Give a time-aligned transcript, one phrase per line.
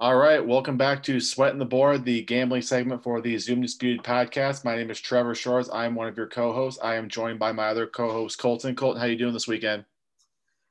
[0.00, 4.04] All right, welcome back to Sweating the Board, the gambling segment for the Zoom Disputed
[4.04, 4.64] podcast.
[4.64, 5.68] My name is Trevor Shores.
[5.70, 6.78] I am one of your co-hosts.
[6.80, 8.76] I am joined by my other co-host Colton.
[8.76, 9.84] Colton, how you doing this weekend?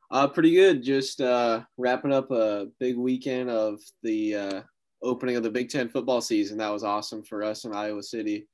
[0.10, 0.82] Uh, pretty good.
[0.82, 4.62] Just uh, wrapping up a big weekend of the uh,
[5.03, 6.59] opening of the Big Ten football season.
[6.59, 8.47] That was awesome for us in Iowa City.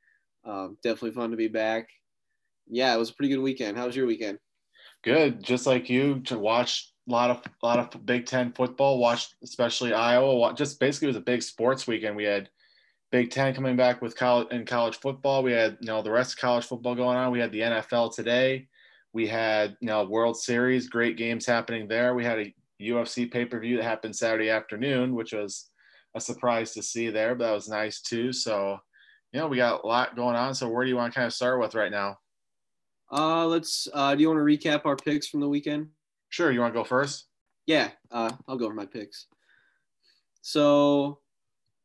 [0.44, 1.88] Um, definitely fun to be back.
[2.68, 3.78] Yeah, it was a pretty good weekend.
[3.78, 4.40] How was your weekend?
[5.04, 5.44] Good.
[5.44, 9.00] Just like you, to watch a lot of a lot of Big Ten football.
[9.00, 10.54] Watched especially Iowa.
[10.54, 12.16] Just basically, it was a big sports weekend.
[12.16, 12.50] We had
[13.12, 15.44] Big Ten coming back with college and college football.
[15.44, 17.32] We had you know the rest of college football going on.
[17.32, 18.68] We had the NFL today.
[19.12, 22.16] We had you know World Series, great games happening there.
[22.16, 25.70] We had a UFC pay per view that happened Saturday afternoon, which was
[26.16, 28.32] a surprise to see there, but that was nice too.
[28.32, 28.78] So,
[29.32, 30.54] you know, we got a lot going on.
[30.54, 32.18] So, where do you want to kind of start with right now?
[33.12, 33.88] Uh, let's.
[33.94, 35.90] Uh, do you want to recap our picks from the weekend?
[36.34, 36.52] Sure.
[36.52, 37.28] You want to go first?
[37.68, 39.28] Yeah, uh, I'll go over my picks.
[40.42, 41.20] So,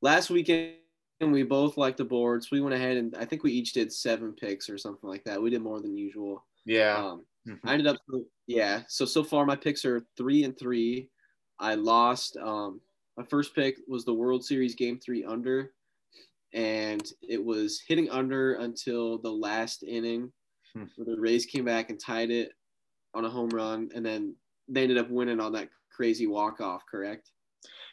[0.00, 0.76] last weekend
[1.20, 2.50] we both liked the boards.
[2.50, 5.42] We went ahead and I think we each did seven picks or something like that.
[5.42, 6.46] We did more than usual.
[6.64, 6.96] Yeah.
[6.96, 7.26] Um,
[7.62, 7.98] I ended up,
[8.46, 8.84] yeah.
[8.88, 11.10] So so far my picks are three and three.
[11.58, 12.38] I lost.
[12.38, 12.80] Um,
[13.18, 15.74] my first pick was the World Series Game Three under,
[16.54, 20.32] and it was hitting under until the last inning,
[20.72, 20.84] Hmm.
[20.96, 22.52] where the Rays came back and tied it
[23.14, 24.34] on a home run, and then
[24.68, 26.82] they ended up winning on that crazy walk off.
[26.90, 27.30] Correct?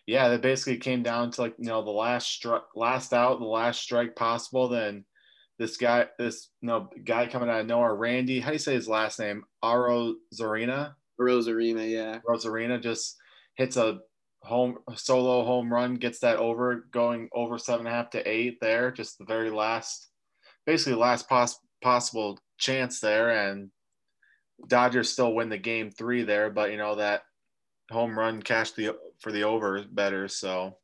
[0.08, 3.46] Yeah, that basically came down to like you know the last strike, last out, the
[3.46, 4.68] last strike possible.
[4.68, 5.06] Then
[5.58, 8.40] this guy, this you know guy coming out of nowhere, Randy.
[8.40, 9.44] How do you say his last name?
[9.64, 10.94] Aro Zarina.
[11.20, 12.20] Rosarina, yeah.
[12.28, 13.16] Rosarina just
[13.56, 14.00] hits a
[14.42, 18.58] home solo home run, gets that over, going over seven and a half to eight
[18.62, 18.92] there.
[18.92, 20.10] Just the very last,
[20.66, 23.70] basically last pos- possible chance there, and
[24.68, 26.50] Dodgers still win the game three there.
[26.50, 27.24] But you know that
[27.92, 30.28] home run cashed the for the over better.
[30.28, 30.78] So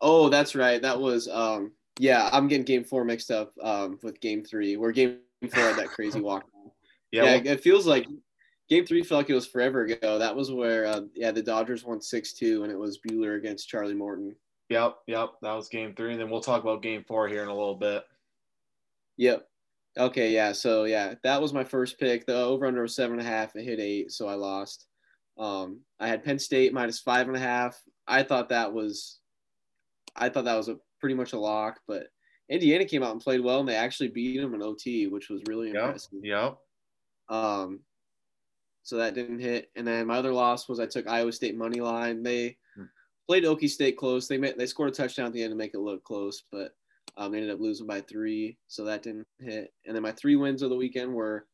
[0.00, 0.82] Oh, that's right.
[0.82, 4.76] That was um yeah, I'm getting game four mixed up um with game three.
[4.76, 5.18] Where game
[5.50, 6.44] four had that crazy walk.
[7.10, 8.06] yeah, yeah, well, it feels like
[8.68, 10.18] game three felt like it was forever ago.
[10.18, 13.68] That was where uh, yeah, the Dodgers won six two and it was Buehler against
[13.68, 14.34] Charlie Morton.
[14.68, 15.30] yep, yep.
[15.42, 16.12] That was game three.
[16.12, 18.04] And then we'll talk about game four here in a little bit.
[19.18, 19.46] Yep.
[19.98, 20.52] Okay, yeah.
[20.52, 22.24] So yeah, that was my first pick.
[22.26, 23.54] The over under was seven and a half.
[23.56, 24.86] It hit eight, so I lost.
[25.38, 27.80] Um, I had Penn State minus five and a half.
[28.06, 29.20] I thought that was,
[30.16, 31.80] I thought that was a pretty much a lock.
[31.86, 32.08] But
[32.48, 35.42] Indiana came out and played well, and they actually beat them in OT, which was
[35.46, 36.10] really Yep, impressive.
[36.22, 36.58] yep.
[37.28, 37.80] Um,
[38.82, 39.70] so that didn't hit.
[39.76, 42.22] And then my other loss was I took Iowa State money line.
[42.22, 42.84] They Hmm.
[43.28, 44.26] played Okie State close.
[44.26, 46.76] They made, they scored a touchdown at the end to make it look close, but
[47.16, 49.72] um, ended up losing by three, so that didn't hit.
[49.86, 51.46] And then my three wins of the weekend were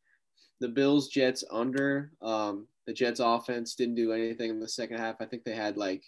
[0.61, 2.13] the Bills Jets under.
[2.23, 5.17] Um, the Jets offense didn't do anything in the second half.
[5.21, 6.05] I think they had like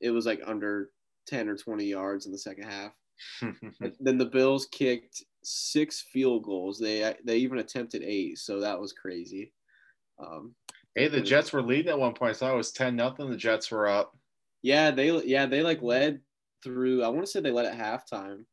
[0.00, 0.90] it was like under
[1.26, 2.92] ten or twenty yards in the second half.
[4.00, 6.78] Then the Bills kicked six field goals.
[6.78, 9.52] They they even attempted eight, so that was crazy.
[10.20, 10.54] Um,
[10.94, 12.30] hey, the Jets were leading at one point.
[12.30, 13.30] I thought it was ten nothing.
[13.30, 14.16] The Jets were up.
[14.62, 16.20] yeah, they yeah they like led
[16.62, 17.02] through.
[17.02, 18.44] I want to say they led at halftime,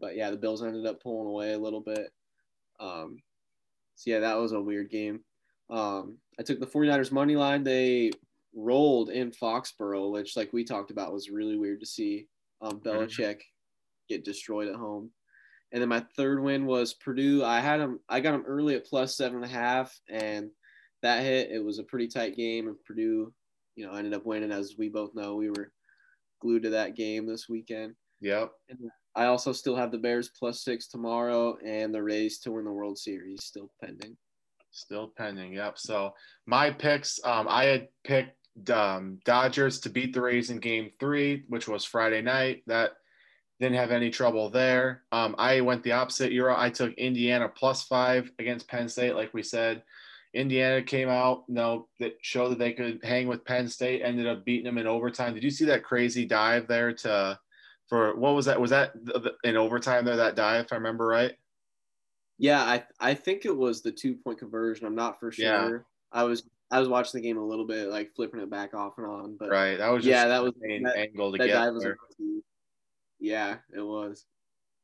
[0.00, 2.10] but yeah, the Bills ended up pulling away a little bit.
[2.80, 3.18] Um,
[3.94, 5.20] so yeah, that was a weird game.
[5.70, 7.64] Um, I took the 49ers money line.
[7.64, 8.10] They
[8.54, 12.26] rolled in Foxborough, which like we talked about was really weird to see.
[12.60, 13.40] Um, Belichick
[14.08, 15.10] get destroyed at home.
[15.72, 17.44] And then my third win was Purdue.
[17.44, 18.00] I had them.
[18.08, 20.50] I got them early at plus seven and a half, and
[21.02, 21.50] that hit.
[21.50, 23.32] It was a pretty tight game, and Purdue,
[23.76, 24.50] you know, ended up winning.
[24.50, 25.70] As we both know, we were
[26.40, 27.94] glued to that game this weekend.
[28.22, 28.50] Yep.
[29.18, 32.70] I also still have the Bears plus six tomorrow, and the Rays to win the
[32.70, 34.16] World Series still pending.
[34.70, 35.54] Still pending.
[35.54, 35.76] Yep.
[35.76, 36.14] So
[36.46, 41.42] my picks, um, I had picked um, Dodgers to beat the Rays in Game Three,
[41.48, 42.62] which was Friday night.
[42.68, 42.92] That
[43.58, 45.02] didn't have any trouble there.
[45.10, 46.30] Um, I went the opposite.
[46.30, 46.54] Euro.
[46.56, 49.82] I took Indiana plus five against Penn State, like we said.
[50.32, 54.02] Indiana came out, you know, that showed that they could hang with Penn State.
[54.04, 55.34] Ended up beating them in overtime.
[55.34, 57.36] Did you see that crazy dive there to?
[57.88, 58.60] For what was that?
[58.60, 58.92] Was that
[59.44, 60.16] in overtime there?
[60.16, 61.32] That dive, if I remember right.
[62.38, 64.86] Yeah, I I think it was the two point conversion.
[64.86, 65.44] I'm not for sure.
[65.44, 65.78] Yeah.
[66.12, 68.98] I was I was watching the game a little bit, like flipping it back off
[68.98, 69.36] and on.
[69.38, 69.78] But Right.
[69.78, 71.96] That was just yeah, that was the main that, angle to get there.
[73.20, 74.26] Yeah, it was.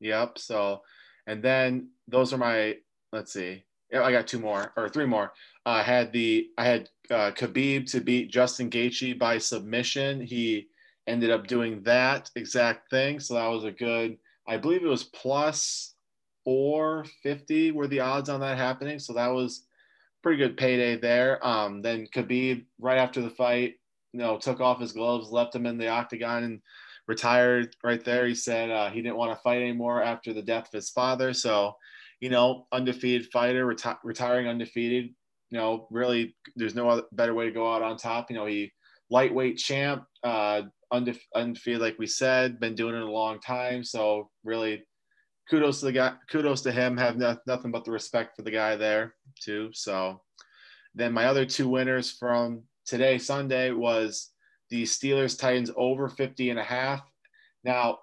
[0.00, 0.38] Yep.
[0.38, 0.82] So,
[1.26, 2.76] and then those are my.
[3.12, 3.64] Let's see.
[3.92, 5.32] Yeah, I got two more or three more.
[5.66, 10.20] I had the I had uh, Khabib to beat Justin Gaethje by submission.
[10.20, 10.68] He
[11.06, 13.20] ended up doing that exact thing.
[13.20, 14.18] So that was a good.
[14.46, 15.94] I believe it was plus
[16.44, 18.98] 450 were the odds on that happening.
[18.98, 19.66] So that was
[20.22, 21.44] pretty good payday there.
[21.46, 23.74] Um, then Khabib right after the fight
[24.14, 26.60] you know, took off his gloves, left him in the octagon, and
[27.08, 28.26] retired right there.
[28.26, 31.34] He said uh, he didn't want to fight anymore after the death of his father.
[31.34, 31.74] So,
[32.20, 35.06] you know, undefeated fighter, reti- retiring undefeated.
[35.50, 38.30] You know, really, there's no other better way to go out on top.
[38.30, 38.72] You know, he
[39.10, 40.62] lightweight champ, uh,
[41.00, 43.84] undefe- undefeated, like we said, been doing it a long time.
[43.84, 44.84] So, really,
[45.50, 46.14] kudos to the guy.
[46.30, 46.96] Kudos to him.
[46.96, 49.70] Have no, nothing but the respect for the guy there too.
[49.72, 50.22] So,
[50.94, 54.30] then my other two winners from today, Sunday, was
[54.70, 57.02] the Steelers Titans over 50 and a half.
[57.64, 57.98] Now,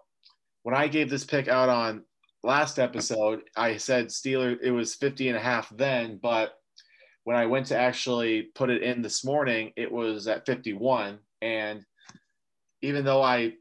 [0.64, 2.04] when I gave this pick out on
[2.44, 6.54] last episode, I said Steelers, it was 50 and a half then, but
[7.24, 11.20] when I went to actually put it in this morning, it was at 51.
[11.42, 11.84] And
[12.82, 13.54] even though I,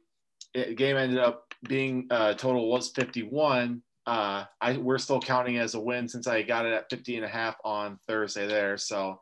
[0.54, 5.74] it, game ended up being uh, total was 51, uh, I, we're still counting as
[5.74, 8.76] a win since I got it at 50 and a half on Thursday there.
[8.76, 9.20] So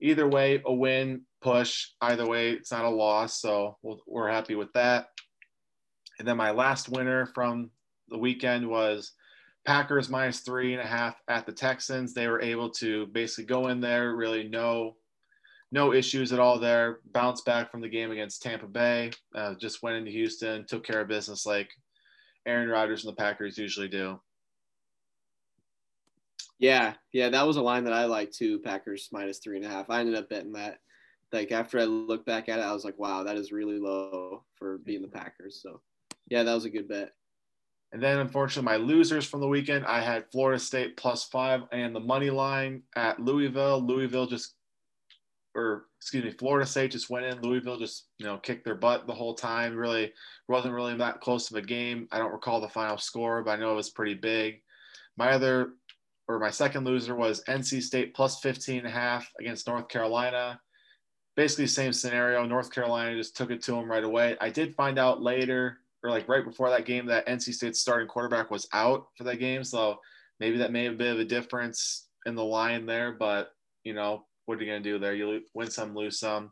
[0.00, 1.88] either way, a win, push.
[2.00, 3.40] Either way, it's not a loss.
[3.40, 5.08] So we we are happy with that.
[6.18, 7.70] And then my last winner from
[8.08, 9.12] the weekend was
[9.66, 12.14] Packers minus three and a half at the Texans.
[12.14, 14.96] They were able to basically go in there, really no
[15.72, 17.00] no issues at all there.
[17.12, 19.10] Bounced back from the game against Tampa Bay.
[19.34, 21.68] Uh, just went into Houston, took care of business like
[22.46, 24.20] Aaron Rodgers and the Packers usually do.
[26.58, 28.60] Yeah, yeah, that was a line that I liked too.
[28.60, 29.90] Packers minus three and a half.
[29.90, 30.78] I ended up betting that.
[31.32, 34.44] Like after I looked back at it, I was like, wow, that is really low
[34.54, 35.60] for being the Packers.
[35.62, 35.82] So,
[36.28, 37.12] yeah, that was a good bet.
[37.92, 41.94] And then, unfortunately, my losers from the weekend, I had Florida State plus five and
[41.94, 43.80] the money line at Louisville.
[43.80, 44.55] Louisville just,
[45.56, 47.40] or excuse me, Florida State just went in.
[47.40, 49.74] Louisville just, you know, kicked their butt the whole time.
[49.74, 50.12] Really
[50.48, 52.06] wasn't really that close of a game.
[52.12, 54.60] I don't recall the final score, but I know it was pretty big.
[55.16, 55.70] My other
[56.28, 60.60] or my second loser was NC State plus 15 and a half against North Carolina.
[61.36, 62.44] Basically, same scenario.
[62.44, 64.36] North Carolina just took it to them right away.
[64.40, 68.08] I did find out later, or like right before that game, that NC State's starting
[68.08, 69.62] quarterback was out for that game.
[69.62, 70.00] So
[70.40, 73.12] maybe that made a bit of a difference in the line there.
[73.12, 73.52] But,
[73.84, 75.14] you know, what are you going to do there?
[75.14, 76.50] You win some, lose some.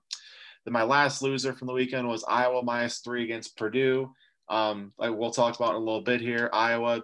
[0.65, 4.11] Then my last loser from the weekend was Iowa minus three against Purdue.
[4.49, 6.51] Um, like we'll talk about in a little bit here.
[6.53, 7.03] Iowa, you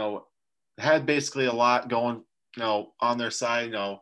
[0.00, 0.26] know,
[0.78, 2.22] had basically a lot going,
[2.56, 3.66] you know, on their side.
[3.66, 4.00] You know,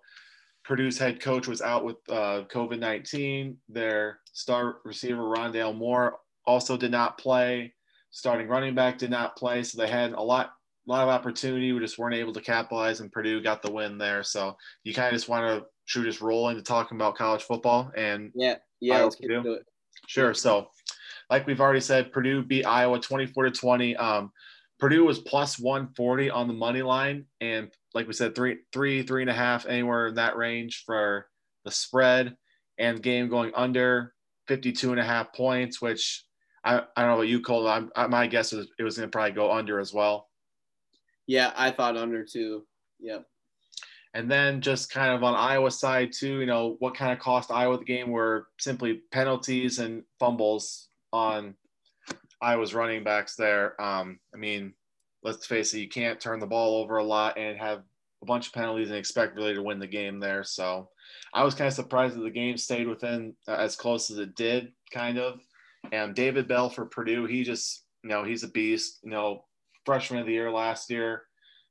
[0.65, 3.57] Purdue's head coach was out with uh, COVID 19.
[3.69, 7.73] Their star receiver, Rondale Moore, also did not play.
[8.11, 9.63] Starting running back did not play.
[9.63, 10.53] So they had a lot,
[10.87, 11.73] a lot of opportunity.
[11.73, 14.23] We just weren't able to capitalize, and Purdue got the win there.
[14.23, 17.43] So you kind of just want to should we just roll into talking about college
[17.43, 19.63] football and yeah, yeah, let's get to it.
[20.09, 20.35] Sure.
[20.35, 20.69] So,
[21.31, 23.97] like we've already said, Purdue beat Iowa 24 to 20.
[23.97, 24.33] Um,
[24.79, 29.23] Purdue was plus 140 on the money line, and like we said, three, three, three
[29.23, 31.29] and a half, anywhere in that range for
[31.65, 32.37] the spread,
[32.79, 34.13] and game going under
[34.49, 36.25] 52 and a half points, which
[36.63, 37.43] I, I don't know what you.
[37.67, 40.29] I'm, I, my guess is it was going to probably go under as well.
[41.27, 42.65] Yeah, I thought under too.
[43.01, 43.27] Yep.
[44.15, 47.51] And then just kind of on Iowa side too, you know, what kind of cost
[47.51, 51.55] Iowa the game were simply penalties and fumbles on
[52.41, 53.81] Iowa's running backs there.
[53.81, 54.73] Um, I mean,
[55.23, 57.83] let's face it, you can't turn the ball over a lot and have
[58.23, 60.45] a bunch of penalties and expect really to win the game there.
[60.45, 60.89] So
[61.35, 64.35] I was kind of surprised that the game stayed within uh, as close as it
[64.35, 65.41] did, kind of.
[65.93, 69.01] And David Bell for Purdue, he just, you know, he's a beast.
[69.03, 69.45] You know,
[69.87, 71.23] freshman of the year last year,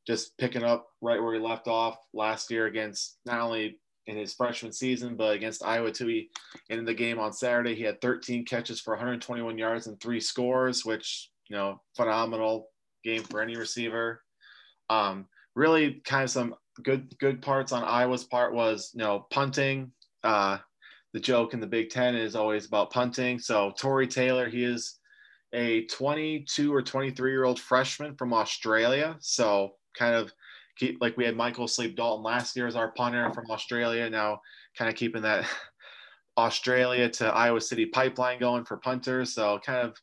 [0.08, 4.34] just picking up right where he left off last year against not only in his
[4.34, 6.08] freshman season, but against Iowa too.
[6.08, 6.30] He
[6.70, 10.86] in the game on Saturday, he had 13 catches for 121 yards and three scores,
[10.86, 12.70] which you know, phenomenal
[13.04, 14.24] game for any receiver.
[14.90, 19.92] Um, really, kind of some good good parts on Iowa's part was you know punting.
[20.24, 20.58] Uh,
[21.14, 23.40] the joke in the Big Ten is always about punting.
[23.40, 25.00] So Tory Taylor, he is
[25.56, 29.16] a 22 or 23 year old freshman from Australia.
[29.20, 30.32] So kind of
[30.78, 34.10] keep like we had Michael Sleep Dalton last year as our punter from Australia.
[34.10, 34.42] Now
[34.78, 35.48] kind of keeping that
[36.38, 39.34] Australia to Iowa City pipeline going for punters.
[39.34, 39.96] So kind of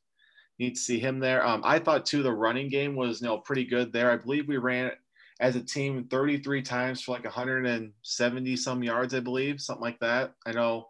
[0.59, 1.47] need to see him there.
[1.47, 4.11] Um, I thought too the running game was you know pretty good there.
[4.11, 4.93] I believe we ran
[5.41, 10.35] as a team 33 times for like 170 some yards, I believe, something like that.
[10.47, 10.89] I know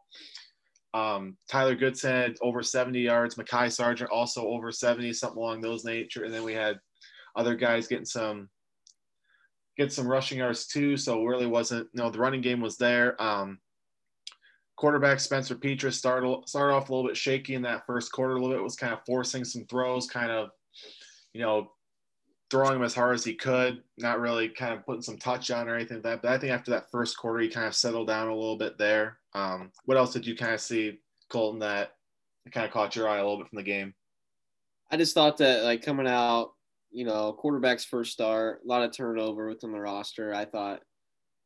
[0.95, 6.25] um, Tyler Goodson over 70 yards, Mekhi Sargent also over 70, something along those nature.
[6.25, 6.79] And then we had
[7.35, 8.49] other guys getting some
[9.79, 10.97] get some rushing yards too.
[10.97, 13.21] So really wasn't, you know, the running game was there.
[13.23, 13.59] Um,
[14.77, 18.35] quarterback Spencer Petras started started off a little bit shaky in that first quarter.
[18.35, 20.51] A little bit was kind of forcing some throws, kind of,
[21.33, 21.73] you know,
[22.53, 25.71] throwing him as hard as he could, not really kind of putting some touch on
[25.71, 26.21] or anything like that.
[26.21, 28.77] But I think after that first quarter, he kind of settled down a little bit
[28.77, 29.17] there.
[29.33, 30.99] Um, what else did you kind of see
[31.31, 31.93] Colton, that
[32.53, 33.95] kind of caught your eye a little bit from the game?
[34.91, 36.53] I just thought that like coming out,
[36.91, 40.35] you know, quarterback's first start, a lot of turnover within the roster.
[40.35, 40.81] I thought,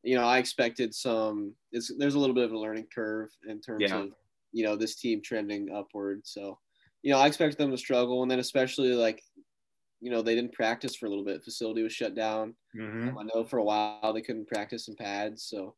[0.02, 1.54] you know, I expected some.
[1.70, 3.96] It's there's a little bit of a learning curve in terms yeah.
[3.96, 4.08] of
[4.50, 6.22] you know this team trending upward.
[6.24, 6.58] So,
[7.02, 9.22] you know, I expected them to struggle, and then especially like,
[10.00, 11.44] you know, they didn't practice for a little bit.
[11.44, 12.54] Facility was shut down.
[12.78, 13.08] Mm-hmm.
[13.10, 15.74] Um, I know for a while they couldn't practice in pads, so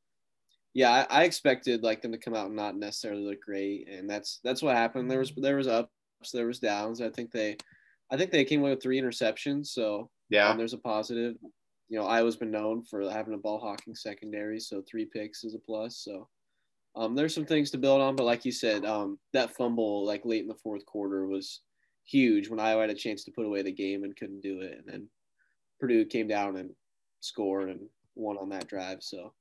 [0.75, 4.09] yeah, I, I, expected like them to come out and not necessarily look great, and
[4.09, 5.11] that's that's what happened.
[5.11, 5.91] There was there was ups,
[6.33, 7.01] there was downs.
[7.01, 7.57] I think they,
[8.11, 9.69] I think they came away with three interceptions.
[9.69, 11.37] So yeah, there's a positive.
[11.89, 15.55] You know, Iowa's been known for having a ball hawking secondary, so three picks is
[15.55, 16.05] a plus.
[16.05, 16.29] So
[16.95, 20.25] um, there's some things to build on, but like you said, um, that fumble like
[20.25, 21.63] late in the fourth quarter was
[22.09, 24.79] huge when Iowa had a chance to put away the game and couldn't do it,
[24.79, 25.09] and then
[25.79, 26.71] Purdue came down and
[27.21, 29.03] scored and won on that drive.
[29.03, 29.33] So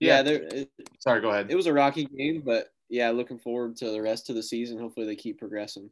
[0.00, 0.42] yeah, there.
[0.42, 1.50] It, Sorry, go ahead.
[1.50, 4.78] It was a rocky game, but yeah, looking forward to the rest of the season.
[4.78, 5.90] Hopefully, they keep progressing.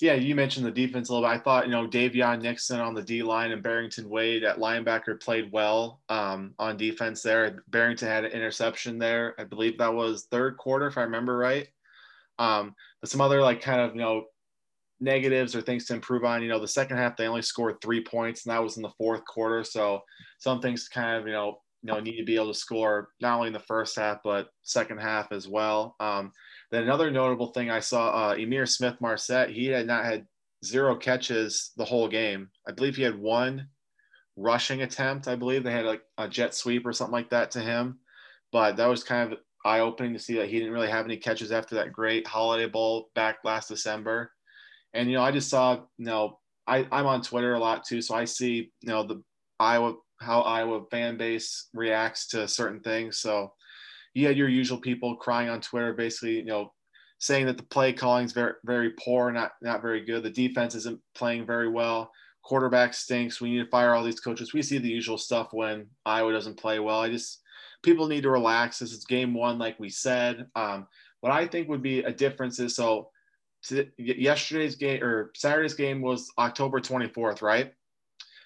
[0.00, 1.34] Yeah, you mentioned the defense a little bit.
[1.34, 5.20] I thought you know Daviyon Nixon on the D line and Barrington Wade at linebacker
[5.20, 7.62] played well um, on defense there.
[7.68, 9.34] Barrington had an interception there.
[9.38, 11.68] I believe that was third quarter, if I remember right.
[12.38, 14.24] Um, but some other like kind of you know
[15.04, 16.42] negatives or things to improve on.
[16.42, 18.92] You know, the second half they only scored three points, and that was in the
[18.98, 19.62] fourth quarter.
[19.62, 20.00] So
[20.38, 23.36] some things kind of you know you know need to be able to score not
[23.36, 25.94] only in the first half but second half as well.
[26.00, 26.32] Um,
[26.70, 30.26] then another notable thing I saw uh, Ihmir Smith Marsette he had not had
[30.64, 32.48] zero catches the whole game.
[32.66, 33.68] I believe he had one
[34.36, 35.28] rushing attempt.
[35.28, 37.98] I believe they had like a jet sweep or something like that to him,
[38.50, 41.16] but that was kind of eye opening to see that he didn't really have any
[41.16, 44.30] catches after that great Holiday Bowl back last December.
[44.94, 48.00] And you know I just saw you know I, I'm on Twitter a lot too,
[48.00, 49.22] so I see you know the
[49.60, 53.18] Iowa how Iowa fan base reacts to certain things.
[53.20, 53.52] So
[54.14, 56.72] you had your usual people crying on Twitter, basically, you know,
[57.18, 60.22] saying that the play calling is very, very poor, not not very good.
[60.22, 62.10] The defense isn't playing very well.
[62.44, 63.40] Quarterback stinks.
[63.40, 64.52] We need to fire all these coaches.
[64.52, 67.00] We see the usual stuff when Iowa doesn't play well.
[67.00, 67.40] I just
[67.82, 68.78] people need to relax.
[68.78, 70.46] This is game one, like we said.
[70.54, 70.86] Um,
[71.20, 73.08] what I think would be a difference is so
[73.98, 77.72] yesterday's game or Saturday's game was October 24th, right?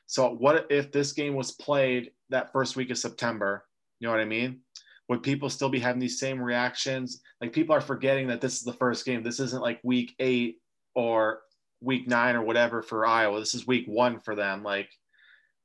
[0.07, 3.65] So what if this game was played that first week of September?
[4.01, 4.61] You know what I mean?
[5.09, 7.21] Would people still be having these same reactions?
[7.41, 9.23] Like people are forgetting that this is the first game.
[9.23, 10.57] This isn't like week eight
[10.95, 11.41] or
[11.81, 13.39] week nine or whatever for Iowa.
[13.41, 14.63] This is week one for them.
[14.63, 14.91] Like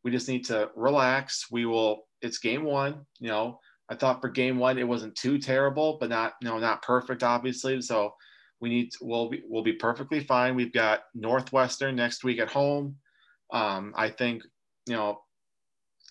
[0.04, 1.48] we just need to relax.
[1.52, 2.04] We will.
[2.22, 3.06] It's game one.
[3.20, 6.60] You know, I thought for game one it wasn't too terrible, but not you know
[6.60, 7.82] not perfect, obviously.
[7.82, 8.14] So
[8.63, 10.55] we need to, we'll be we'll be perfectly fine.
[10.55, 12.96] We've got Northwestern next week at home.
[13.51, 14.43] Um, I think
[14.88, 15.20] you know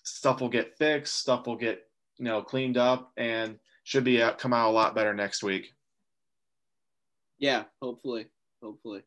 [0.03, 1.81] stuff will get fixed, stuff will get
[2.19, 5.73] you know cleaned up, and should be uh, come out a lot better next week.
[7.39, 8.27] Yeah, hopefully,
[8.61, 9.01] hopefully.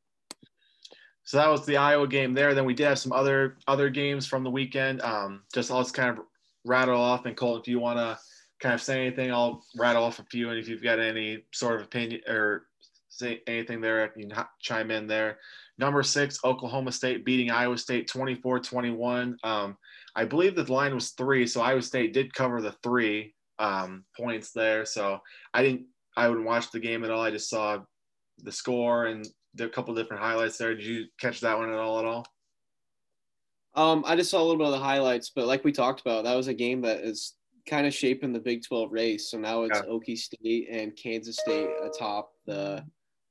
[1.22, 2.52] So that was the Iowa game there.
[2.52, 5.02] Then we did have some other other games from the weekend.
[5.02, 6.24] Um, just let's kind of
[6.64, 7.26] rattle off.
[7.26, 8.18] And Colton, if you want to
[8.58, 10.50] kind of say anything, I'll rattle off a few.
[10.50, 12.65] And if you've got any sort of opinion or
[13.18, 15.38] say anything there, you can chime in there.
[15.78, 19.36] Number six, Oklahoma State beating Iowa State 24 21.
[19.44, 19.76] Um,
[20.14, 24.52] I believe the line was three, so Iowa State did cover the three um, points
[24.52, 24.84] there.
[24.86, 25.20] So
[25.52, 27.20] I didn't, I wouldn't watch the game at all.
[27.20, 27.80] I just saw
[28.38, 29.26] the score and
[29.60, 30.74] a couple different highlights there.
[30.74, 31.98] Did you catch that one at all?
[31.98, 32.26] At all?
[33.74, 36.24] Um, I just saw a little bit of the highlights, but like we talked about,
[36.24, 37.34] that was a game that is
[37.68, 39.30] kind of shaping the Big 12 race.
[39.30, 39.90] So now it's yeah.
[39.92, 42.84] Okie State and Kansas State atop the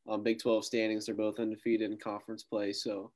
[0.07, 1.05] um, Big 12 standings.
[1.05, 2.73] They're both undefeated in conference play.
[2.73, 3.11] So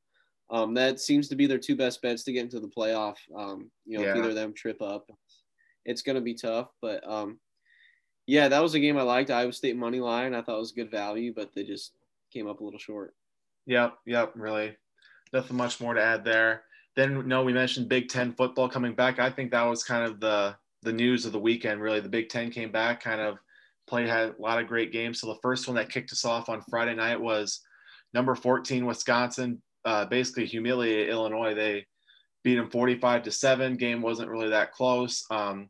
[0.50, 3.17] um, that seems to be their two best bets to get into the playoff.
[3.36, 4.12] Um, you know, yeah.
[4.12, 5.10] if either of them trip up,
[5.86, 6.69] it's going to be tough.
[6.81, 7.39] But um,
[8.25, 9.31] yeah, that was a game I liked.
[9.31, 10.34] Iowa State money line.
[10.34, 11.93] I thought it was good value, but they just
[12.31, 13.15] came up a little short.
[13.65, 14.75] Yep, yep, really.
[15.34, 16.63] Nothing much more to add there.
[16.96, 19.19] Then no, we mentioned Big Ten football coming back.
[19.19, 21.81] I think that was kind of the the news of the weekend.
[21.81, 23.38] Really, the Big Ten came back, kind of
[23.89, 25.19] played had a lot of great games.
[25.19, 27.62] So the first one that kicked us off on Friday night was
[28.13, 29.62] number 14 Wisconsin.
[29.86, 31.53] Uh, basically humiliated Illinois.
[31.53, 31.86] They
[32.43, 33.75] beat them 45 to seven.
[33.75, 35.25] Game wasn't really that close.
[35.31, 35.69] Um,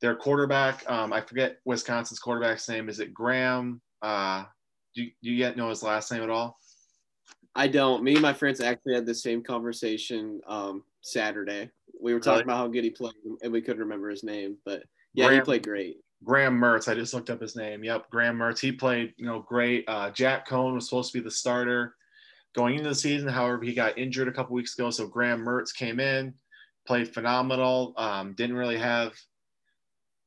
[0.00, 2.88] their quarterback, um, I forget Wisconsin's quarterback's name.
[2.88, 3.80] Is it Graham?
[4.00, 4.44] Uh,
[4.94, 6.58] do, you, do you yet know his last name at all?
[7.54, 8.02] I don't.
[8.02, 11.70] Me and my friends actually had the same conversation um, Saturday.
[12.00, 12.42] We were talking really?
[12.44, 13.12] about how good he played,
[13.42, 14.56] and we couldn't remember his name.
[14.64, 15.96] But yeah, Graham, he played great.
[16.24, 16.90] Graham Mertz.
[16.90, 17.82] I just looked up his name.
[17.82, 18.60] Yep, Graham Mertz.
[18.60, 19.84] He played, you know, great.
[19.88, 21.94] Uh, Jack Coan was supposed to be the starter
[22.54, 23.28] going into the season.
[23.28, 26.34] However, he got injured a couple weeks ago, so Graham Mertz came in,
[26.86, 27.94] played phenomenal.
[27.96, 29.14] Um, didn't really have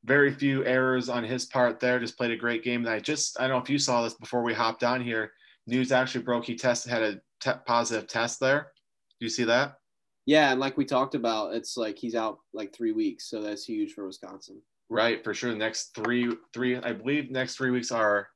[0.04, 1.98] very few errors on his part there.
[1.98, 2.84] Just played a great game.
[2.84, 5.32] And I just, I don't know if you saw this before we hopped on here.
[5.66, 8.72] News actually broke he tested had a te- positive test there.
[9.18, 9.78] Do you see that?
[10.26, 13.64] Yeah, and like we talked about, it's like he's out like three weeks, so that's
[13.64, 14.60] huge for Wisconsin.
[14.90, 15.50] Right, for sure.
[15.50, 18.28] The next three, three, I believe, next three weeks are.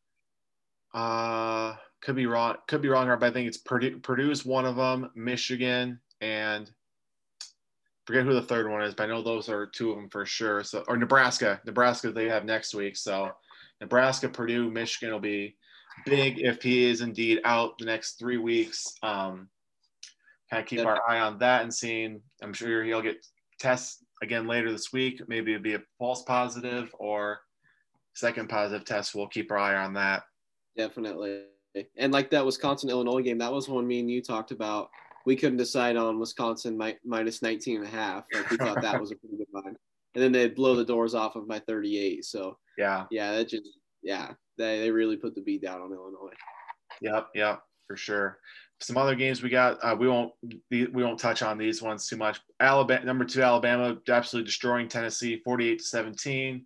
[0.94, 2.56] Uh, could be wrong.
[2.68, 3.98] Could be wrong, but I think it's Purdue.
[3.98, 5.10] Purdue's one of them.
[5.14, 6.70] Michigan and
[8.06, 10.24] forget who the third one is, but I know those are two of them for
[10.24, 10.64] sure.
[10.64, 12.96] So or Nebraska, Nebraska they have next week.
[12.96, 13.32] So
[13.80, 15.56] Nebraska, Purdue, Michigan will be
[16.06, 18.94] big if he is indeed out the next three weeks.
[19.02, 19.48] Um,
[20.50, 22.22] kind of keep our eye on that and seeing.
[22.42, 23.26] I'm sure he'll get
[23.58, 25.20] tests again later this week.
[25.28, 27.40] Maybe it'd be a false positive or
[28.14, 29.14] second positive test.
[29.14, 30.24] We'll keep our eye on that.
[30.76, 31.42] Definitely.
[31.96, 34.90] And like that Wisconsin Illinois game, that was one me and you talked about
[35.26, 38.24] we couldn't decide on Wisconsin mi- minus 19 and a half.
[38.32, 39.76] Like we thought that was a pretty good line.
[40.14, 42.24] And then they blow the doors off of my 38.
[42.24, 43.68] So yeah, yeah, that just
[44.02, 46.32] yeah, they, they really put the beat down on Illinois.
[47.02, 48.38] Yep, yep, for sure.
[48.80, 49.78] Some other games we got.
[49.82, 50.32] Uh, we won't
[50.70, 52.40] we won't touch on these ones too much.
[52.60, 56.64] Alabama number two Alabama absolutely destroying Tennessee 48 to 17.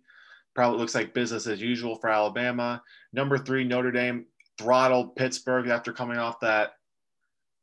[0.53, 2.83] Probably looks like business as usual for Alabama.
[3.13, 4.25] Number three Notre Dame
[4.59, 6.73] throttled Pittsburgh after coming off that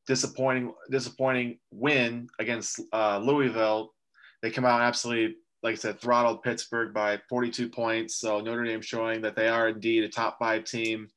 [0.09, 3.95] disappointing disappointing win against uh, Louisville.
[4.43, 8.17] They come out absolutely, like I said, throttled Pittsburgh by 42 points.
[8.17, 11.09] So Notre Dame showing that they are indeed a top five team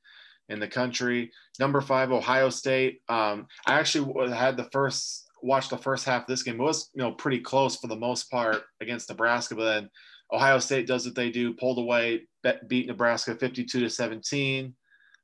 [0.50, 1.31] in the country.
[1.59, 3.01] Number five, Ohio State.
[3.09, 6.59] Um, I actually had the first watched the first half of this game.
[6.59, 9.89] It was you know pretty close for the most part against Nebraska, but then
[10.31, 12.27] Ohio State does what they do, pulled away,
[12.67, 14.73] beat Nebraska 52 to 17.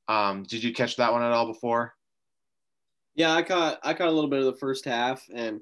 [0.08, 1.94] Um, did you catch that one at all before?
[3.16, 5.62] Yeah, I caught I caught a little bit of the first half, and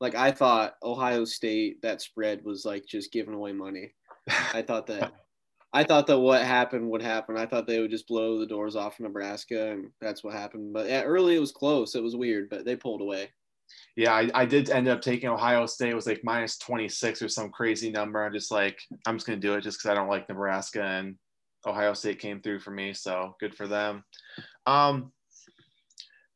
[0.00, 3.94] like I thought Ohio State that spread was like just giving away money.
[4.52, 5.12] I thought that
[5.72, 7.36] I thought that what happened would happen.
[7.36, 10.72] I thought they would just blow the doors off Nebraska, and that's what happened.
[10.72, 11.94] But yeah, early it was close.
[11.94, 13.30] It was weird, but they pulled away.
[13.96, 15.90] Yeah, I, I did end up taking Ohio State.
[15.90, 18.24] It was like minus 26 or some crazy number.
[18.24, 20.82] I'm just like, I'm just going to do it just because I don't like Nebraska.
[20.82, 21.16] And
[21.66, 22.92] Ohio State came through for me.
[22.94, 24.04] So good for them.
[24.66, 25.12] Um,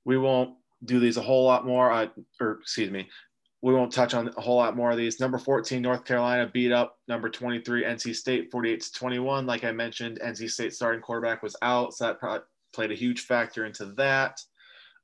[0.04, 0.54] we won't
[0.84, 2.06] do these a whole lot more, uh,
[2.40, 3.08] or excuse me,
[3.62, 5.20] we won't touch on a whole lot more of these.
[5.20, 9.46] Number 14, North Carolina beat up number 23, NC State, 48 to 21.
[9.46, 12.42] Like I mentioned, NC State starting quarterback was out, so that
[12.72, 14.40] played a huge factor into that.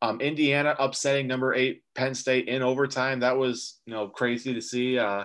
[0.02, 3.20] Um, Indiana upsetting number eight, Penn State in overtime.
[3.20, 4.98] That was you know crazy to see.
[4.98, 5.24] Uh,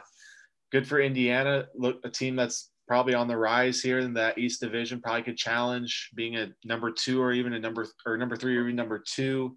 [0.72, 1.68] good for Indiana.
[1.76, 5.02] Look, a team that's probably on the rise here in that East Division.
[5.02, 8.64] Probably could challenge being a number two or even a number or number three or
[8.64, 9.56] even number two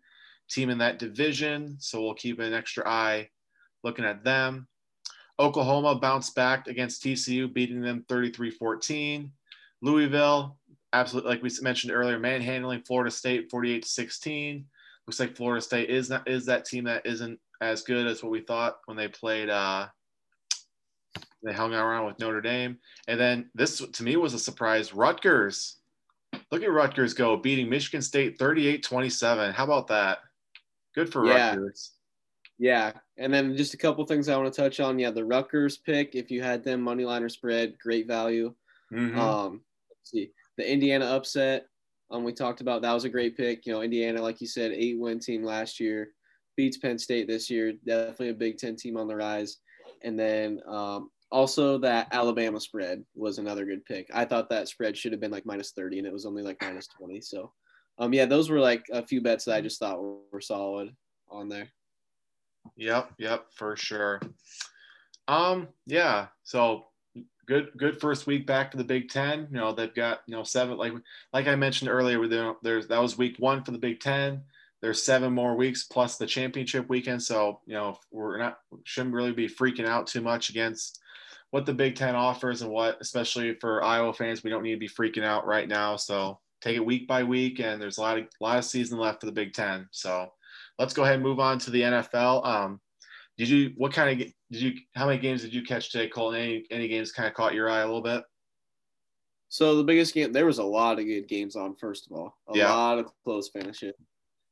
[0.50, 1.76] team in that division.
[1.78, 3.28] So we'll keep an extra eye
[3.84, 4.66] looking at them.
[5.38, 9.30] Oklahoma bounced back against TCU, beating them 33 14.
[9.82, 10.56] Louisville,
[10.92, 14.64] absolutely, like we mentioned earlier, manhandling Florida State 48 16.
[15.06, 18.32] Looks like Florida State is not, is that team that isn't as good as what
[18.32, 19.50] we thought when they played.
[19.50, 19.86] Uh,
[21.42, 24.94] they hung around with Notre Dame, and then this to me was a surprise.
[24.94, 25.76] Rutgers,
[26.50, 29.52] look at Rutgers go, beating Michigan State 38-27.
[29.52, 30.18] How about that?
[30.94, 31.50] Good for yeah.
[31.50, 31.92] Rutgers.
[32.58, 34.98] Yeah, and then just a couple things I want to touch on.
[34.98, 38.54] Yeah, the Rutgers pick, if you had them money line or spread, great value.
[38.92, 39.18] Mm-hmm.
[39.18, 41.66] Um, let's see the Indiana upset.
[42.10, 43.66] Um, we talked about that was a great pick.
[43.66, 46.10] You know, Indiana, like you said, eight win team last year,
[46.56, 47.72] beats Penn State this year.
[47.84, 49.58] Definitely a Big Ten team on the rise.
[50.02, 54.08] And then um, also that Alabama spread was another good pick.
[54.14, 56.62] I thought that spread should have been like minus thirty, and it was only like
[56.62, 57.20] minus twenty.
[57.20, 57.52] So
[57.98, 60.94] um, yeah, those were like a few bets that I just thought were, were solid
[61.28, 61.68] on there.
[62.76, 64.20] Yep, yep, for sure.
[65.28, 66.26] Um, yeah.
[66.42, 66.86] So
[67.46, 69.48] good, good first week back to the Big Ten.
[69.50, 70.92] You know, they've got you know seven like
[71.32, 72.26] like I mentioned earlier.
[72.26, 74.42] There, there's that was week one for the Big Ten.
[74.80, 77.22] There's seven more weeks plus the championship weekend.
[77.22, 81.00] So you know we're not shouldn't really be freaking out too much against
[81.50, 84.76] what the Big Ten offers and what, especially for Iowa fans, we don't need to
[84.76, 85.94] be freaking out right now.
[85.94, 88.98] So take it week by week, and there's a lot of a lot of season
[88.98, 89.88] left for the Big Ten.
[89.92, 90.32] So
[90.78, 92.46] let's go ahead and move on to the NFL.
[92.46, 92.80] Um,
[93.36, 96.40] did you what kind of did you how many games did you catch today, Colton?
[96.40, 98.22] Any any games kind of caught your eye a little bit?
[99.48, 101.74] So the biggest game there was a lot of good games on.
[101.76, 102.72] First of all, a yeah.
[102.72, 103.94] lot of close finishes.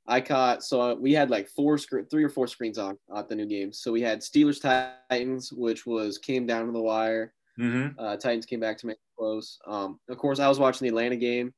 [0.06, 3.36] I caught so we had like four screen, three or four screens on at the
[3.36, 3.78] new games.
[3.78, 4.60] So we had Steelers
[5.08, 7.34] Titans, which was came down to the wire.
[7.58, 7.98] Mm-hmm.
[7.98, 9.58] Uh, Titans came back to make it close.
[9.66, 11.54] Um, of course, I was watching the Atlanta game.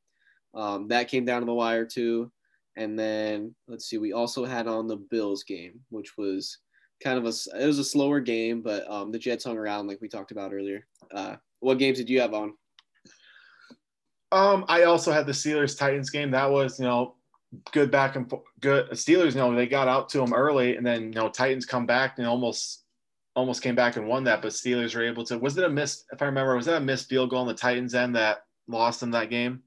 [0.54, 2.30] Um, that came down to the wire too.
[2.76, 6.58] And then let's see, we also had on the Bills game, which was
[7.02, 10.00] kind of a it was a slower game, but um, the Jets hung around like
[10.00, 10.86] we talked about earlier.
[11.12, 12.54] Uh, what games did you have on?
[14.32, 16.32] Um, I also had the Steelers Titans game.
[16.32, 17.14] That was, you know,
[17.72, 18.42] good back and forth.
[18.60, 21.66] Good Steelers, you know, they got out to them early, and then you know Titans
[21.66, 22.84] come back and almost
[23.36, 25.38] almost came back and won that, but Steelers were able to.
[25.38, 26.04] Was it a miss?
[26.12, 29.00] If I remember, was that a missed field goal on the Titans end that lost
[29.00, 29.62] them that game?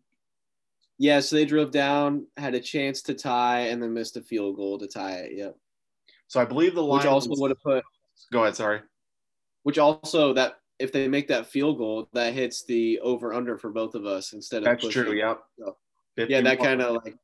[1.00, 4.56] Yeah, so they drove down, had a chance to tie, and then missed a field
[4.56, 5.32] goal to tie it.
[5.36, 5.56] Yep.
[6.28, 7.84] So I believe the line which also would have put.
[8.32, 8.56] Go ahead.
[8.56, 8.82] Sorry.
[9.64, 13.70] Which also that if they make that field goal, that hits the over under for
[13.70, 14.66] both of us instead of.
[14.66, 15.04] That's pushing.
[15.04, 15.14] true.
[15.14, 15.40] Yep.
[15.60, 15.78] So,
[16.18, 17.16] yeah, that kind of like.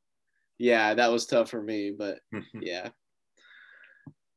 [0.59, 2.19] Yeah, that was tough for me, but
[2.53, 2.89] yeah.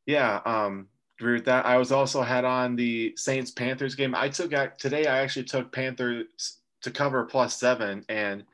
[0.06, 0.40] Yeah.
[0.44, 0.88] Um,
[1.20, 1.66] agree with that.
[1.66, 4.14] I was also had on the Saints Panthers game.
[4.14, 5.06] I took today.
[5.06, 8.44] I actually took Panthers to cover plus seven, and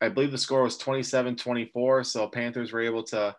[0.00, 2.06] I believe the score was 27-24.
[2.06, 3.34] So Panthers were able to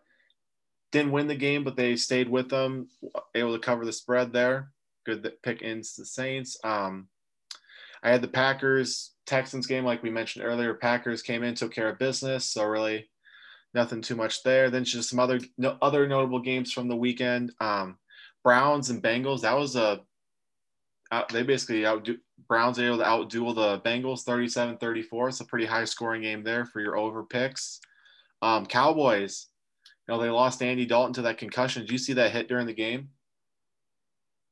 [0.91, 2.88] didn't win the game, but they stayed with them,
[3.34, 4.71] able to cover the spread there.
[5.06, 6.58] Good pick into the Saints.
[6.63, 7.08] Um,
[8.04, 10.74] I had the Packers Texans game, like we mentioned earlier.
[10.74, 13.10] Packers came in, took care of business, so really
[13.74, 14.69] nothing too much there.
[14.69, 17.54] Then just some other no, other notable games from the weekend.
[17.60, 17.97] Um,
[18.43, 19.41] Browns and Bengals.
[19.41, 20.02] That was a
[21.12, 22.17] uh, they basically outdo
[22.48, 25.30] Browns able to outduel the Bengals 37-34.
[25.30, 27.80] It's a pretty high scoring game there for your over picks.
[28.42, 29.48] Um, Cowboys
[30.08, 31.84] you know, they lost Andy Dalton to that concussion.
[31.84, 33.10] Did you see that hit during the game?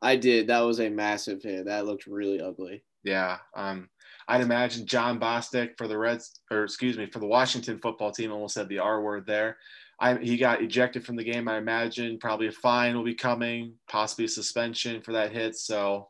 [0.02, 0.48] I did.
[0.48, 1.66] That was a massive hit.
[1.66, 2.84] That looked really ugly.
[3.04, 3.38] Yeah.
[3.56, 3.90] Um,
[4.28, 8.32] I'd imagine Jon Bostic for the Reds, or excuse me, for the Washington football team,
[8.32, 9.58] almost said the R word there.
[10.00, 11.50] I, he got ejected from the game.
[11.50, 15.58] I imagine probably a fine will be coming, possibly a suspension for that hit.
[15.58, 16.08] So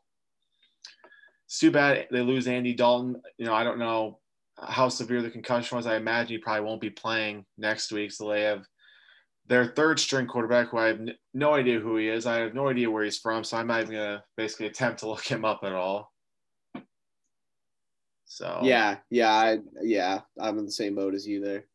[1.49, 3.19] it's too bad they lose Andy Dalton.
[3.39, 4.19] You know, I don't know
[4.62, 5.88] how severe the concussion was.
[5.88, 8.12] I imagine he probably won't be playing next week.
[8.12, 8.67] So they have
[9.47, 11.01] their third string quarterback, who I have
[11.33, 12.27] no idea who he is.
[12.27, 15.07] I have no idea where he's from, so I'm not even gonna basically attempt to
[15.09, 16.13] look him up at all.
[18.25, 21.65] So yeah, yeah, I, yeah, I'm in the same boat as you there.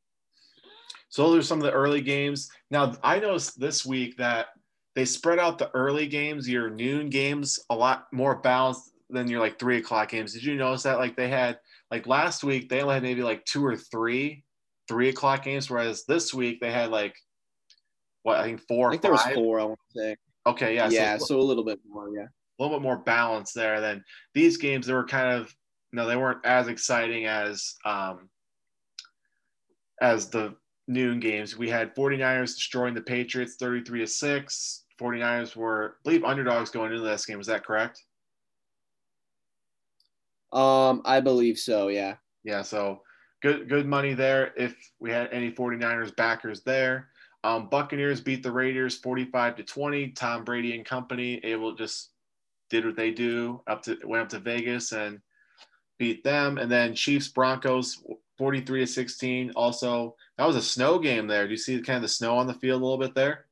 [1.09, 2.49] So those are some of the early games.
[2.71, 4.47] Now I noticed this week that
[4.95, 9.41] they spread out the early games, your noon games, a lot more balanced than your
[9.41, 10.33] like three o'clock games.
[10.33, 10.99] Did you notice that?
[10.99, 11.59] Like they had
[11.91, 14.45] like last week they only had maybe like two or three
[14.89, 17.17] three o'clock games, whereas this week they had like
[18.23, 18.89] what I think four.
[18.89, 19.61] I think there was four.
[19.61, 20.17] I want to say.
[20.47, 23.53] Okay, yeah, yeah, so, so, a little bit more, yeah, a little bit more balance
[23.53, 23.81] there.
[23.81, 25.55] Than these games, they were kind of
[25.93, 28.29] no, they weren't as exciting as um
[30.03, 30.55] as the
[30.87, 31.57] noon games.
[31.57, 34.85] We had 49ers destroying the Patriots 33 to 6.
[35.01, 37.41] 49ers were, I believe, underdogs going into this game.
[37.41, 38.03] Is that correct?
[40.55, 42.15] Um, I believe so, yeah.
[42.45, 43.03] Yeah, so
[43.43, 47.09] good good money there if we had any 49ers backers there.
[47.43, 50.09] Um, Buccaneers beat the Raiders 45 to 20.
[50.11, 52.11] Tom Brady and company able just
[52.71, 55.21] did what they do up to went up to Vegas and
[55.99, 56.57] beat them.
[56.57, 58.03] And then Chiefs Broncos
[58.39, 59.53] 43 to 16.
[59.57, 61.45] Also, that was a snow game there.
[61.45, 63.45] Do you see kind of the snow on the field a little bit there?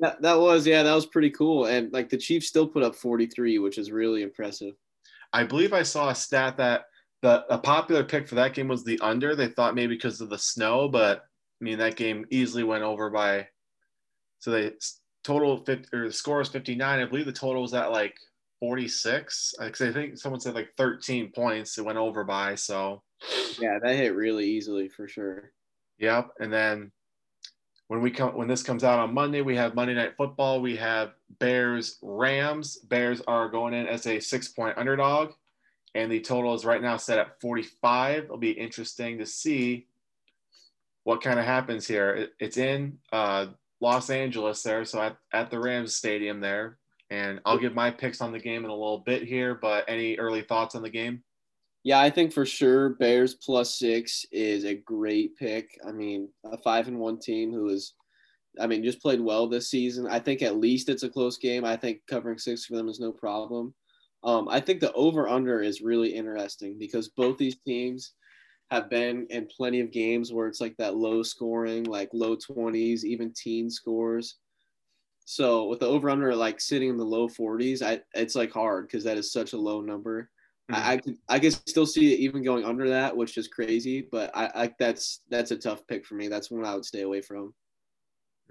[0.00, 1.66] That, that was yeah, that was pretty cool.
[1.66, 4.74] And like the Chiefs still put up 43, which is really impressive.
[5.32, 6.84] I believe I saw a stat that
[7.22, 9.34] the a popular pick for that game was the under.
[9.34, 11.24] They thought maybe because of the snow, but
[11.60, 13.48] I mean, that game easily went over by.
[14.38, 14.72] So they
[15.24, 17.00] total 50, or the score was 59.
[17.00, 18.14] I believe the total was at like
[18.60, 19.54] 46.
[19.58, 21.76] Because I think someone said like 13 points.
[21.76, 22.54] It went over by.
[22.54, 23.02] So.
[23.60, 25.52] Yeah, that hit really easily for sure.
[25.98, 26.30] Yep.
[26.38, 26.92] And then
[27.88, 30.60] when we come when this comes out on Monday, we have Monday Night Football.
[30.60, 32.76] We have Bears Rams.
[32.76, 35.32] Bears are going in as a six point underdog,
[35.94, 38.24] and the total is right now set at 45.
[38.24, 39.86] It'll be interesting to see
[41.04, 42.14] what kind of happens here.
[42.14, 43.46] It, it's in uh,
[43.80, 46.76] Los Angeles there, so at, at the Rams Stadium there.
[47.10, 50.16] And I'll give my picks on the game in a little bit here, but any
[50.16, 51.22] early thoughts on the game?
[51.84, 55.78] Yeah, I think for sure Bears plus six is a great pick.
[55.86, 57.94] I mean, a five and one team who is,
[58.60, 60.06] I mean, just played well this season.
[60.06, 61.64] I think at least it's a close game.
[61.64, 63.74] I think covering six for them is no problem.
[64.24, 68.14] Um, I think the over under is really interesting because both these teams
[68.70, 73.04] have been in plenty of games where it's like that low scoring, like low 20s,
[73.04, 74.36] even teen scores.
[75.24, 78.88] So with the over under like sitting in the low 40s, I it's like hard
[78.88, 80.30] because that is such a low number.
[80.70, 80.74] Mm-hmm.
[80.74, 84.06] I, I could I could still see it even going under that, which is crazy,
[84.10, 86.28] but I, I that's that's a tough pick for me.
[86.28, 87.54] That's one I would stay away from.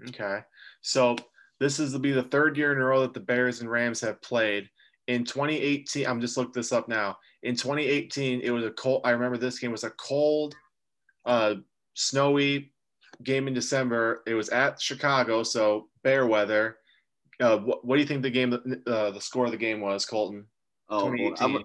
[0.08, 0.40] Okay.
[0.82, 1.16] So
[1.60, 4.00] this is to be the third year in a row that the Bears and Rams
[4.00, 4.68] have played.
[5.08, 9.02] In 2018, I'm just looked this up now in 2018, it was a cold.
[9.04, 10.54] I remember this game was a cold,
[11.24, 11.56] uh,
[11.94, 12.72] snowy
[13.22, 14.22] game in December.
[14.26, 16.78] It was at Chicago, so bear weather.
[17.40, 18.52] Uh, what, what, do you think the game,
[18.86, 20.46] uh, the score of the game was, Colton?
[20.88, 21.64] Oh, I'm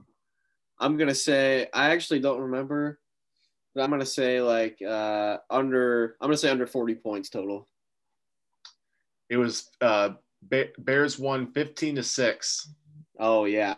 [0.79, 2.99] gonna say I actually don't remember,
[3.73, 6.15] but I'm gonna say like uh, under.
[6.19, 7.67] I'm gonna say under 40 points total.
[9.29, 10.11] It was uh,
[10.77, 12.69] Bears won 15 to six.
[13.19, 13.75] Oh yeah,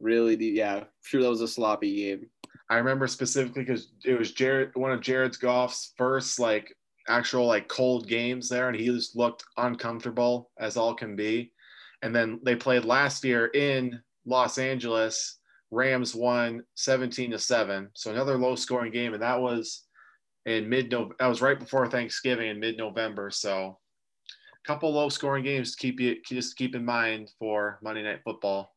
[0.00, 0.36] really?
[0.36, 2.26] Yeah, sure that was a sloppy game.
[2.70, 6.76] I remember specifically because it was Jared, one of Jared's Goff's first like
[7.08, 11.52] actual like cold games there, and he just looked uncomfortable as all can be.
[12.02, 15.39] And then they played last year in Los Angeles.
[15.70, 17.90] Rams won 17 to 7.
[17.94, 19.14] So another low scoring game.
[19.14, 19.84] And that was
[20.46, 21.14] in mid November.
[21.18, 23.30] That was right before Thanksgiving in mid November.
[23.30, 23.78] So
[24.28, 28.20] a couple low scoring games to keep you just keep in mind for Monday Night
[28.24, 28.74] Football.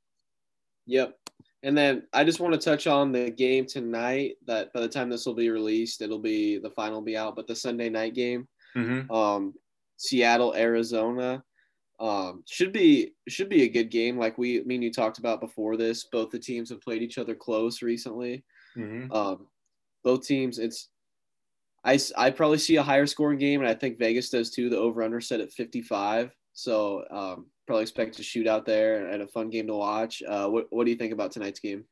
[0.86, 1.18] Yep.
[1.64, 4.36] And then I just want to touch on the game tonight.
[4.46, 7.36] That by the time this will be released, it'll be the final will be out.
[7.36, 9.10] But the Sunday night game, mm-hmm.
[9.12, 9.54] um,
[9.98, 11.42] Seattle, Arizona,
[12.00, 14.18] um, should be should be a good game.
[14.18, 16.06] Like we, me and you talked about before this.
[16.12, 18.44] Both the teams have played each other close recently.
[18.78, 19.12] Mm-hmm.
[19.12, 19.48] Um,
[20.04, 20.90] both teams, it's
[21.84, 24.70] I I probably see a higher scoring game, and I think Vegas does too.
[24.70, 26.32] The over under set at fifty five.
[26.54, 30.22] So um, probably expect a shootout there and a fun game to watch.
[30.28, 31.86] Uh, what what do you think about tonight's game?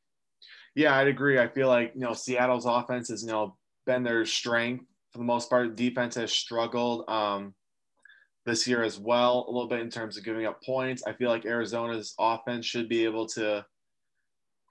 [0.74, 1.38] Yeah, I'd agree.
[1.38, 5.24] I feel like you know Seattle's offense has you know been their strength for the
[5.24, 5.76] most part.
[5.76, 7.54] Defense has struggled um,
[8.44, 11.02] this year as well, a little bit in terms of giving up points.
[11.06, 13.64] I feel like Arizona's offense should be able to.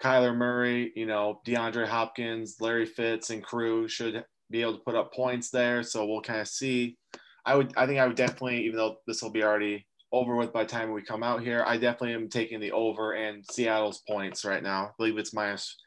[0.01, 4.95] Kyler Murray, you know, DeAndre Hopkins, Larry Fitz, and crew should be able to put
[4.95, 5.83] up points there.
[5.83, 6.97] So we'll kind of see.
[7.45, 10.51] I would, I think I would definitely, even though this will be already over with
[10.51, 11.63] by the time we come out here.
[11.65, 14.85] I definitely am taking the over and Seattle's points right now.
[14.85, 15.77] I believe it's minus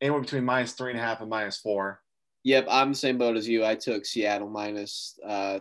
[0.00, 2.00] anywhere between minus three and a half and minus four.
[2.44, 3.64] Yep, I'm the same boat as you.
[3.64, 5.60] I took Seattle minus, uh,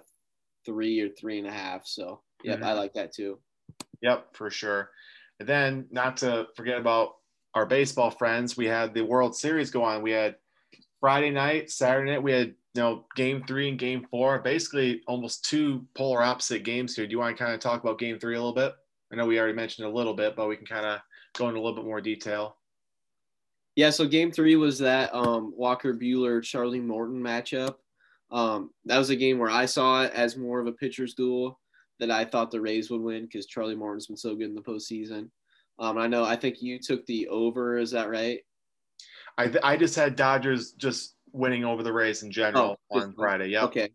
[0.65, 1.85] three or three and a half.
[1.85, 2.65] So yep, mm-hmm.
[2.65, 3.39] I like that too.
[4.01, 4.89] Yep, for sure.
[5.39, 7.15] And then not to forget about
[7.53, 10.01] our baseball friends, we had the World Series go on.
[10.01, 10.35] We had
[10.99, 15.45] Friday night, Saturday night, we had you know, game three and game four, basically almost
[15.45, 17.05] two polar opposite games here.
[17.05, 18.73] Do you want to kind of talk about game three a little bit?
[19.11, 20.99] I know we already mentioned a little bit, but we can kind of
[21.37, 22.57] go into a little bit more detail.
[23.75, 27.75] Yeah, so game three was that um, Walker Buehler Charlie Morton matchup.
[28.33, 31.59] Um, that was a game where I saw it as more of a pitcher's duel
[31.99, 34.61] that I thought the Rays would win because Charlie Morton's been so good in the
[34.61, 35.29] postseason.
[35.79, 37.77] Um, I know I think you took the over.
[37.77, 38.39] Is that right?
[39.37, 43.13] I, th- I just had Dodgers just winning over the Rays in general oh, on
[43.13, 43.47] Friday.
[43.49, 43.63] Yep.
[43.65, 43.89] Okay.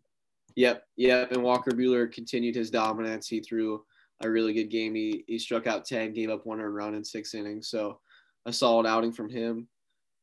[0.55, 0.83] Yep.
[0.97, 1.31] Yep.
[1.33, 3.27] And Walker Buehler continued his dominance.
[3.27, 3.83] He threw
[4.21, 4.95] a really good game.
[4.95, 7.69] He, he struck out 10, gave up one run in six innings.
[7.69, 7.99] So
[8.45, 9.67] a solid outing from him.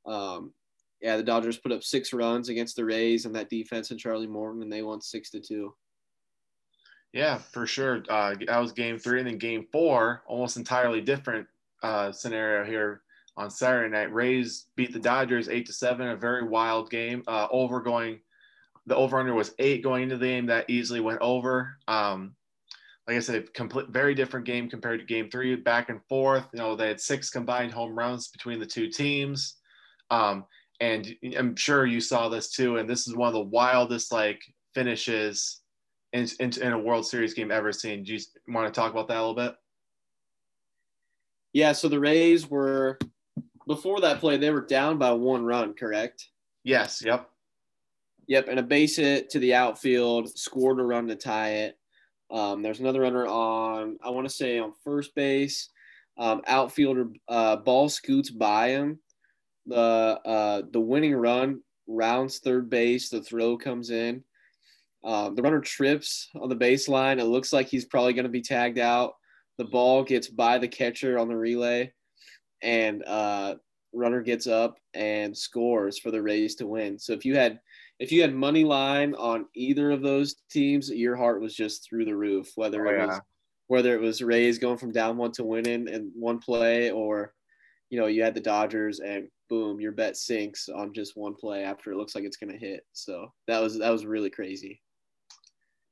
[0.05, 0.53] Um,
[1.07, 4.27] yeah, the Dodgers put up six runs against the Rays and that defense and Charlie
[4.27, 5.73] Morton, and they won six to two.
[7.13, 8.03] Yeah, for sure.
[8.09, 9.21] Uh, that was game three.
[9.21, 11.47] And then game four, almost entirely different
[11.85, 13.03] uh, scenario here
[13.37, 14.13] on Saturday night.
[14.13, 17.23] Rays beat the Dodgers eight to seven, a very wild game.
[17.29, 18.19] Uh, over going,
[18.87, 20.47] the over under was eight going into the game.
[20.47, 21.79] That easily went over.
[21.87, 22.35] Um,
[23.07, 26.49] like I said, complete very different game compared to game three, back and forth.
[26.53, 29.55] You know, they had six combined home runs between the two teams.
[30.11, 30.45] Um,
[30.81, 32.77] and I'm sure you saw this too.
[32.77, 34.43] And this is one of the wildest like
[34.75, 35.61] finishes
[36.13, 38.03] in, in, in a World Series game ever seen.
[38.03, 39.55] Do you want to talk about that a little bit?
[41.53, 41.73] Yeah.
[41.73, 42.99] So the Rays were
[43.67, 46.29] before that play, they were down by one run, correct?
[46.65, 47.03] Yes.
[47.05, 47.29] Yep.
[48.29, 48.49] Yep.
[48.49, 51.79] And a base hit to the outfield, scored a run to tie it.
[52.31, 55.69] Um, there's another runner on, I want to say on first base.
[56.19, 58.99] Um, outfielder uh, ball scoots by him.
[59.67, 59.77] The
[60.25, 63.09] uh, the winning run rounds third base.
[63.09, 64.23] The throw comes in.
[65.05, 67.21] Um, the runner trips on the baseline.
[67.21, 69.15] It looks like he's probably going to be tagged out.
[69.59, 71.93] The ball gets by the catcher on the relay
[72.63, 73.55] and uh,
[73.93, 76.99] runner gets up and scores for the Rays to win.
[76.99, 77.61] So if you had
[77.99, 82.05] if you had money line on either of those teams, your heart was just through
[82.05, 82.51] the roof.
[82.57, 83.07] Whether oh, it yeah.
[83.07, 83.21] was
[83.69, 87.33] whether it was Rays going from down one to winning in one play, or
[87.91, 91.65] you know you had the Dodgers and boom, your bet sinks on just one play
[91.65, 92.85] after it looks like it's going to hit.
[92.93, 94.81] So that was that was really crazy.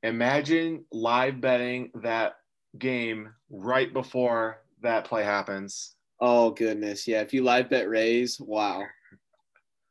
[0.03, 2.37] Imagine live betting that
[2.79, 7.21] game right before that play happens Oh goodness, yeah.
[7.21, 8.85] If you live bet Rays, wow.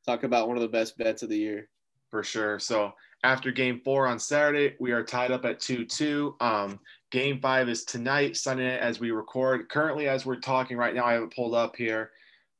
[0.05, 1.69] Talk about one of the best bets of the year.
[2.09, 2.59] For sure.
[2.59, 6.35] So after game four on Saturday, we are tied up at 2 2.
[6.39, 6.79] Um,
[7.11, 9.69] game five is tonight, Sunday as we record.
[9.69, 12.11] Currently, as we're talking right now, I have it pulled up here.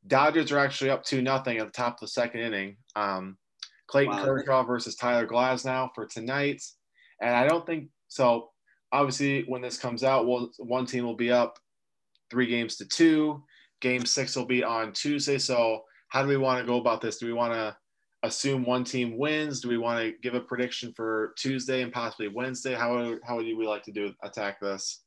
[0.07, 2.77] Dodgers are actually up 2 nothing at the top of the second inning.
[2.95, 3.37] Um,
[3.87, 4.25] Clayton wow.
[4.25, 6.61] Kershaw versus Tyler Glasnow for tonight.
[7.21, 8.49] And I don't think so.
[8.91, 11.57] Obviously, when this comes out, we'll, one team will be up
[12.29, 13.43] three games to two.
[13.81, 15.37] Game six will be on Tuesday.
[15.37, 17.17] So how do we want to go about this?
[17.17, 17.75] Do we want to
[18.23, 19.61] assume one team wins?
[19.61, 22.73] Do we want to give a prediction for Tuesday and possibly Wednesday?
[22.73, 25.02] How how would we like to do attack this?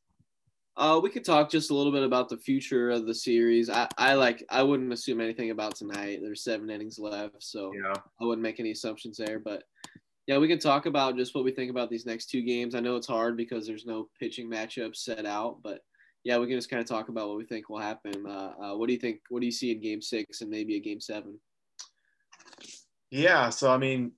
[0.77, 3.71] Uh, we could talk just a little bit about the future of the series.
[3.71, 6.21] I, I like I wouldn't assume anything about tonight.
[6.23, 7.95] There's seven innings left, so Yeah.
[8.21, 9.39] I wouldn't make any assumptions there.
[9.39, 9.65] But
[10.27, 12.75] yeah, we could talk about just what we think about these next two games.
[12.75, 15.81] I know it's hard because there's no pitching matchups set out, but
[16.25, 18.27] yeah, we can just kind of talk about what we think will happen.
[18.27, 19.21] Uh, uh, what do you think?
[19.31, 21.39] What do you see in Game Six and maybe a Game Seven?
[23.11, 24.13] Yeah, so I mean,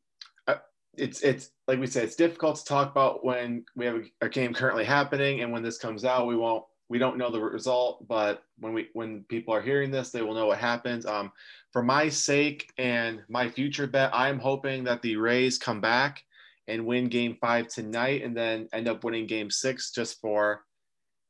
[0.99, 4.53] it's it's like we said, it's difficult to talk about when we have a, game
[4.53, 8.07] currently happening, and when this comes out, we won't we don't know the result.
[8.09, 11.07] But when we when people are hearing this, they will know what happens.
[11.07, 11.33] Um,
[11.73, 16.23] for my sake and my future bet, I'm hoping that the Rays come back
[16.67, 20.65] and win Game Five tonight, and then end up winning Game Six, just for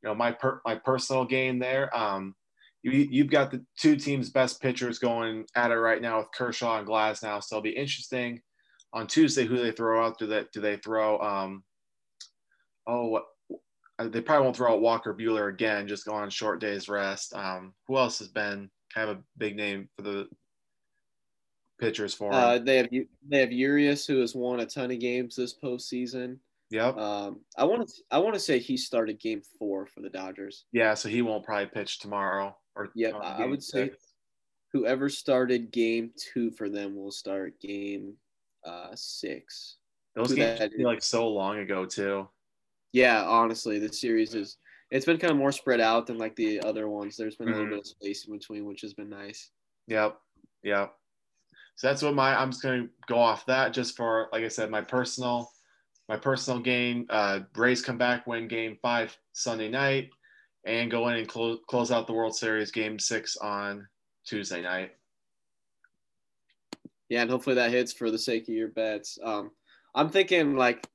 [0.02, 1.94] you know my per, my personal gain there.
[1.96, 2.35] Um,
[2.83, 6.78] you, you've got the two teams' best pitchers going at it right now with Kershaw
[6.78, 7.42] and Glasnow.
[7.42, 8.40] So it'll be interesting
[8.92, 10.18] on Tuesday who they throw out.
[10.18, 11.18] Do they do they throw?
[11.20, 11.62] Um,
[12.87, 13.24] oh, what?
[14.01, 15.88] They probably won't throw out Walker Buehler again.
[15.88, 17.35] Just go on short days rest.
[17.35, 20.29] Um, who else has been kind of a big name for the
[21.81, 22.40] pitchers for them?
[22.40, 22.88] Uh, they have
[23.29, 26.38] they have Urias who has won a ton of games this postseason.
[26.70, 26.96] yep.
[26.96, 30.64] Um, I want to I want to say he started Game Four for the Dodgers.
[30.72, 30.94] yeah.
[30.94, 32.57] So he won't probably pitch tomorrow.
[32.77, 33.90] Or yeah, I- I would say-
[34.74, 38.12] Whoever started Game Two for them will start Game
[38.64, 39.77] uh, Six.
[40.14, 42.29] those games feel like so long ago too.
[42.92, 44.57] Yeah, honestly, the series is
[44.90, 47.16] it's been kind of more spread out than like the other ones.
[47.16, 47.55] There's been a Mhm.
[47.55, 49.51] little bit of space in between, which has been nice.
[49.87, 50.18] Yep.
[50.62, 50.94] Yep.
[51.77, 54.71] So that's what my I'm just gonna go off that just for like I said,
[54.71, 55.51] my personal
[56.09, 57.07] my personal game.
[57.11, 60.11] Uh Rays come back, win game five Sunday night,
[60.64, 63.87] and go in and close close out the World Series game six on
[64.25, 64.97] Tuesday night.
[67.09, 69.18] Yeah, and hopefully that hits for the sake of your bets.
[69.23, 69.51] Um,
[69.94, 70.87] I'm thinking like,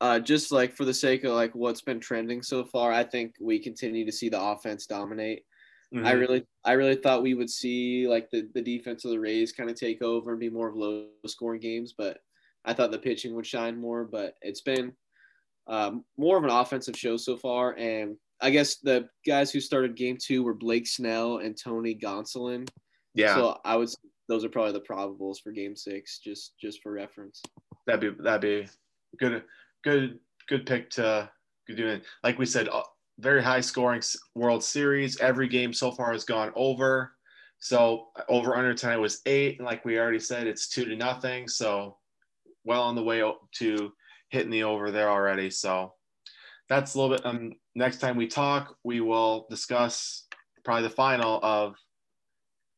[0.00, 3.34] uh, just like for the sake of like what's been trending so far, I think
[3.40, 5.44] we continue to see the offense dominate.
[5.94, 6.20] I Mhm.
[6.20, 9.68] really, I really thought we would see like the, the defense of the Rays kind
[9.68, 12.18] of take over and be more of low scoring games, but
[12.64, 14.04] I thought the pitching would shine more.
[14.04, 14.96] But it's been
[15.66, 19.94] um, more of an offensive show so far, and I guess the guys who started
[19.94, 22.66] Game Two were Blake Snell and Tony Gonsolin.
[23.14, 23.90] yeah, So I would,
[24.28, 27.42] those are probably the probables for Game Six, just just for reference.
[27.86, 28.68] that'd be that'd be
[29.18, 29.42] good
[29.84, 31.30] good good pick to
[31.74, 32.02] do it.
[32.22, 32.82] Like we said, uh,
[33.18, 34.02] very high scoring
[34.34, 35.18] World Series.
[35.20, 37.12] Every game so far has gone over.
[37.60, 41.46] So over under tonight was eight, and like we already said, it's two to nothing.
[41.48, 41.96] So
[42.64, 43.22] well on the way
[43.58, 43.92] to
[44.30, 45.50] hitting the over there already.
[45.50, 45.94] So
[46.68, 47.24] that's a little bit.
[47.26, 50.26] Um, next time we talk, we will discuss
[50.64, 51.74] probably the final of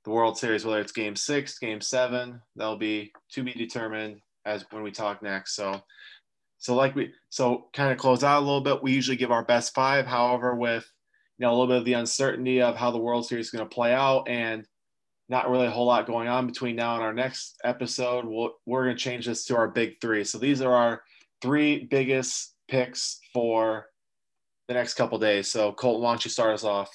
[0.05, 2.41] the World Series, whether it's Game Six, Game Seven.
[2.57, 5.57] That'll be to be determined as when we talk next.
[5.57, 5.83] So,
[6.59, 8.83] so like we so kind of close out a little bit.
[8.83, 10.07] We usually give our best five.
[10.07, 10.85] However, with
[11.39, 13.69] you know a little bit of the uncertainty of how the World Series is going
[13.69, 14.67] to play out and
[15.29, 18.85] not really a whole lot going on between now and our next episode, we'll, we're
[18.85, 20.23] going to change this to our big three.
[20.23, 21.03] So these are our
[21.41, 23.87] three biggest picks for
[24.69, 25.51] the next couple days.
[25.51, 26.91] So Colton, why don't you start us off?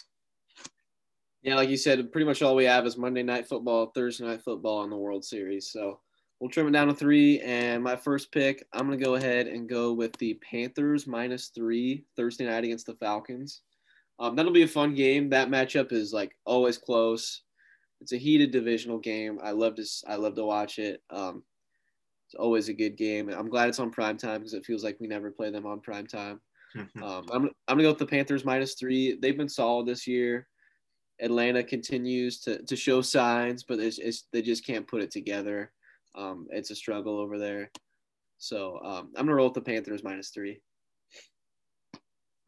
[1.41, 4.41] Yeah, like you said, pretty much all we have is Monday Night Football, Thursday Night
[4.41, 5.71] Football, and the World Series.
[5.71, 5.99] So
[6.39, 7.39] we'll trim it down to three.
[7.41, 11.47] And my first pick, I'm going to go ahead and go with the Panthers minus
[11.47, 13.61] three Thursday night against the Falcons.
[14.19, 15.29] Um, that'll be a fun game.
[15.29, 17.43] That matchup is like always close.
[18.01, 19.39] It's a heated divisional game.
[19.41, 21.01] I love to I love to watch it.
[21.09, 21.43] Um,
[22.27, 23.29] it's always a good game.
[23.29, 25.79] I'm glad it's on prime time because it feels like we never play them on
[25.79, 26.41] prime time.
[27.01, 29.17] Um, I'm, I'm gonna go with the Panthers minus three.
[29.19, 30.47] They've been solid this year.
[31.21, 35.71] Atlanta continues to, to show signs, but it's, it's, they just can't put it together.
[36.15, 37.71] Um, it's a struggle over there.
[38.37, 40.61] So um, I'm gonna roll with the Panthers minus three.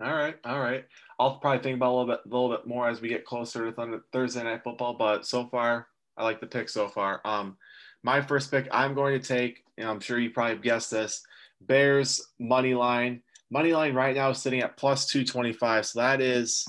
[0.04, 0.86] All right, all right.
[1.20, 3.72] I'll probably think about a little bit, a little bit more as we get closer
[3.72, 4.96] to Thursday night football.
[4.96, 7.22] But so far, I like the pick so far.
[7.24, 7.58] Um,
[8.04, 11.22] my first pick, I'm going to take, and I'm sure you probably guessed this,
[11.62, 13.22] Bears money line.
[13.52, 15.86] Money line right now is sitting at plus two twenty five.
[15.86, 16.66] So that is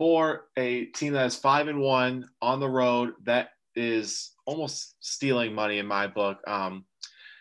[0.00, 3.12] for a team that is five and one on the road.
[3.24, 6.38] That is almost stealing money in my book.
[6.48, 6.86] Um,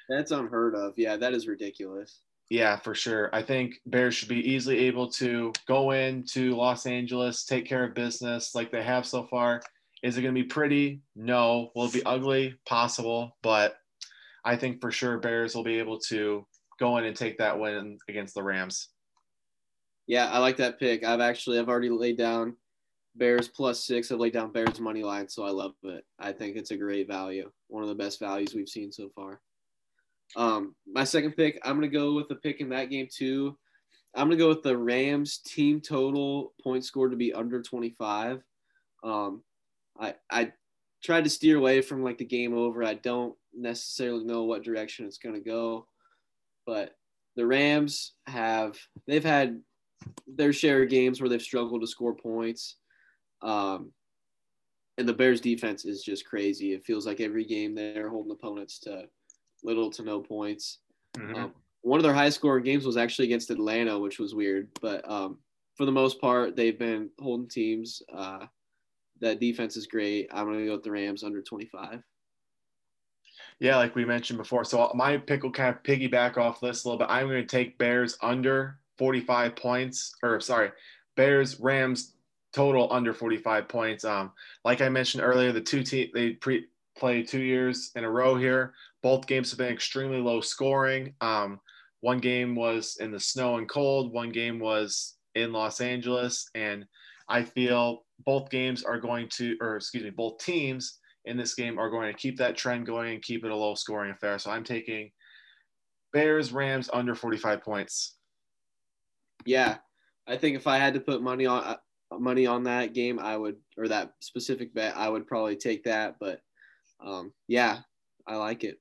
[0.09, 0.93] That's unheard of.
[0.97, 2.19] Yeah, that is ridiculous.
[2.49, 3.33] Yeah, for sure.
[3.33, 7.93] I think Bears should be easily able to go into Los Angeles, take care of
[7.93, 9.61] business like they have so far.
[10.03, 11.01] Is it going to be pretty?
[11.15, 11.71] No.
[11.75, 12.55] Will it be ugly?
[12.65, 13.37] Possible.
[13.41, 13.77] But
[14.43, 16.45] I think for sure Bears will be able to
[16.77, 18.89] go in and take that win against the Rams.
[20.09, 21.05] Yeah, I like that pick.
[21.05, 22.55] I've actually I've already laid down
[23.15, 24.11] Bears plus six.
[24.11, 26.03] I've laid down Bears money line, so I love it.
[26.17, 27.51] I think it's a great value.
[27.67, 29.39] One of the best values we've seen so far.
[30.35, 33.55] Um, my second pick, I'm gonna go with the pick in that game too.
[34.15, 38.41] I'm gonna go with the Rams team total point score to be under 25.
[39.03, 39.43] Um,
[39.99, 40.53] I I
[41.03, 42.83] tried to steer away from like the game over.
[42.83, 45.85] I don't necessarily know what direction it's gonna go,
[46.65, 46.95] but
[47.35, 49.61] the Rams have they've had
[50.27, 52.75] their share of games where they've struggled to score points.
[53.41, 53.91] Um,
[54.97, 56.73] and the Bears defense is just crazy.
[56.73, 59.05] It feels like every game they're holding opponents to
[59.63, 60.79] little to no points.
[61.17, 61.35] Mm-hmm.
[61.35, 64.67] Um, one of their high scoring games was actually against Atlanta, which was weird.
[64.81, 65.37] But um,
[65.75, 68.01] for the most part, they've been holding teams.
[68.13, 68.45] Uh,
[69.21, 70.29] that defense is great.
[70.31, 72.01] I'm going to go with the Rams under 25.
[73.59, 74.63] Yeah, like we mentioned before.
[74.63, 77.07] So my pick will kind of piggyback off this a little bit.
[77.09, 80.71] I'm going to take Bears under 45 points, or sorry,
[81.15, 82.15] Bears Rams
[82.53, 84.03] total under 45 points.
[84.05, 84.31] Um,
[84.63, 86.65] like I mentioned earlier, the two team they pre
[86.97, 88.73] play two years in a row here.
[89.01, 91.13] Both games have been extremely low scoring.
[91.21, 91.59] Um,
[92.01, 94.11] one game was in the snow and cold.
[94.11, 96.85] One game was in Los Angeles, and
[97.29, 101.77] I feel both games are going to, or excuse me, both teams in this game
[101.79, 104.39] are going to keep that trend going and keep it a low scoring affair.
[104.39, 105.11] So I'm taking
[106.11, 108.15] Bears Rams under 45 points.
[109.45, 109.77] Yeah,
[110.27, 111.77] I think if I had to put money on uh,
[112.17, 116.15] money on that game, I would, or that specific bet, I would probably take that.
[116.19, 116.41] But
[116.99, 117.79] um, yeah,
[118.27, 118.79] I like it.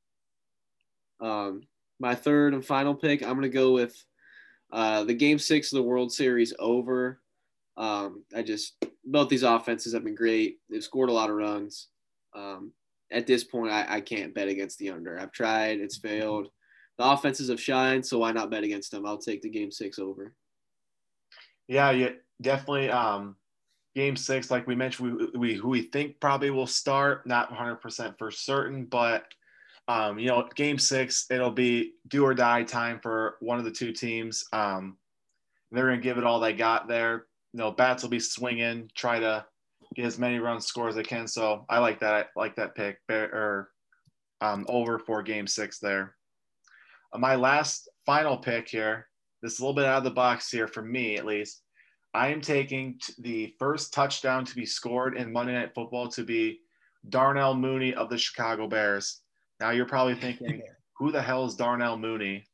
[1.20, 1.62] Um,
[2.00, 3.96] my third and final pick, I'm gonna go with
[4.72, 7.20] uh, the Game Six of the World Series over.
[7.76, 10.58] Um, I just both these offenses have been great.
[10.68, 11.88] They've scored a lot of runs.
[12.34, 12.72] Um,
[13.10, 15.18] at this point, I, I can't bet against the under.
[15.18, 16.48] I've tried, it's failed.
[16.98, 19.06] The offenses have shined, so why not bet against them?
[19.06, 20.34] I'll take the Game Six over.
[21.68, 22.10] Yeah, yeah,
[22.40, 22.90] definitely.
[22.90, 23.36] Um,
[23.94, 28.18] game six, like we mentioned, we, we who we think probably will start, not 100%
[28.18, 29.26] for certain, but
[29.86, 33.70] um, you know, game six, it'll be do or die time for one of the
[33.70, 34.44] two teams.
[34.52, 34.98] Um,
[35.72, 37.26] they're going to give it all they got there.
[37.52, 39.46] You know, bats will be swinging, try to
[39.94, 41.26] get as many runs score as they can.
[41.26, 42.14] So I like that.
[42.14, 43.70] I like that pick or
[44.40, 46.14] um, over for game six there.
[47.12, 49.07] Uh, my last final pick here
[49.42, 51.62] this is a little bit out of the box here for me at least.
[52.14, 56.60] I am taking the first touchdown to be scored in Monday Night Football to be
[57.08, 59.20] Darnell Mooney of the Chicago Bears.
[59.60, 60.62] Now you're probably thinking,
[60.98, 62.44] who the hell is Darnell Mooney?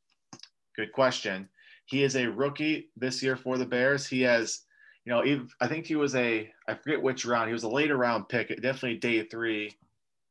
[0.75, 1.47] Good question.
[1.85, 4.05] He is a rookie this year for the Bears.
[4.07, 4.61] He has,
[5.05, 7.47] you know, I think he was a, I forget which round.
[7.47, 9.71] He was a later round pick, definitely day three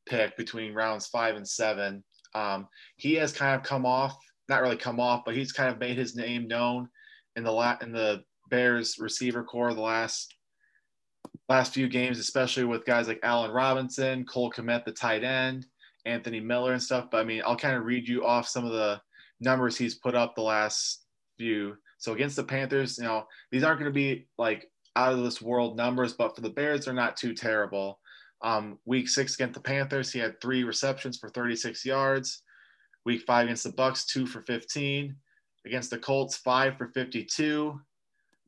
[0.07, 2.05] pick between rounds five and seven.
[2.34, 4.18] Um, he has kind of come off
[4.49, 6.88] not really come off, but he's kind of made his name known
[7.36, 10.34] in the la- in the Bears receiver core the last
[11.49, 15.66] last few games, especially with guys like Allen Robinson, Cole Kmet, the tight end,
[16.07, 17.09] Anthony Miller, and stuff.
[17.11, 19.01] But I mean, I'll kind of read you off some of the
[19.40, 21.05] numbers he's put up the last
[21.38, 21.76] few.
[21.99, 25.42] So against the Panthers, you know, these aren't going to be like out of this
[25.42, 27.99] world numbers, but for the Bears, they're not too terrible.
[28.42, 32.42] Um, week six against the Panthers, he had three receptions for 36 yards.
[33.05, 35.14] Week five against the Bucks, two for 15.
[35.66, 37.80] Against the Colts, five for 52.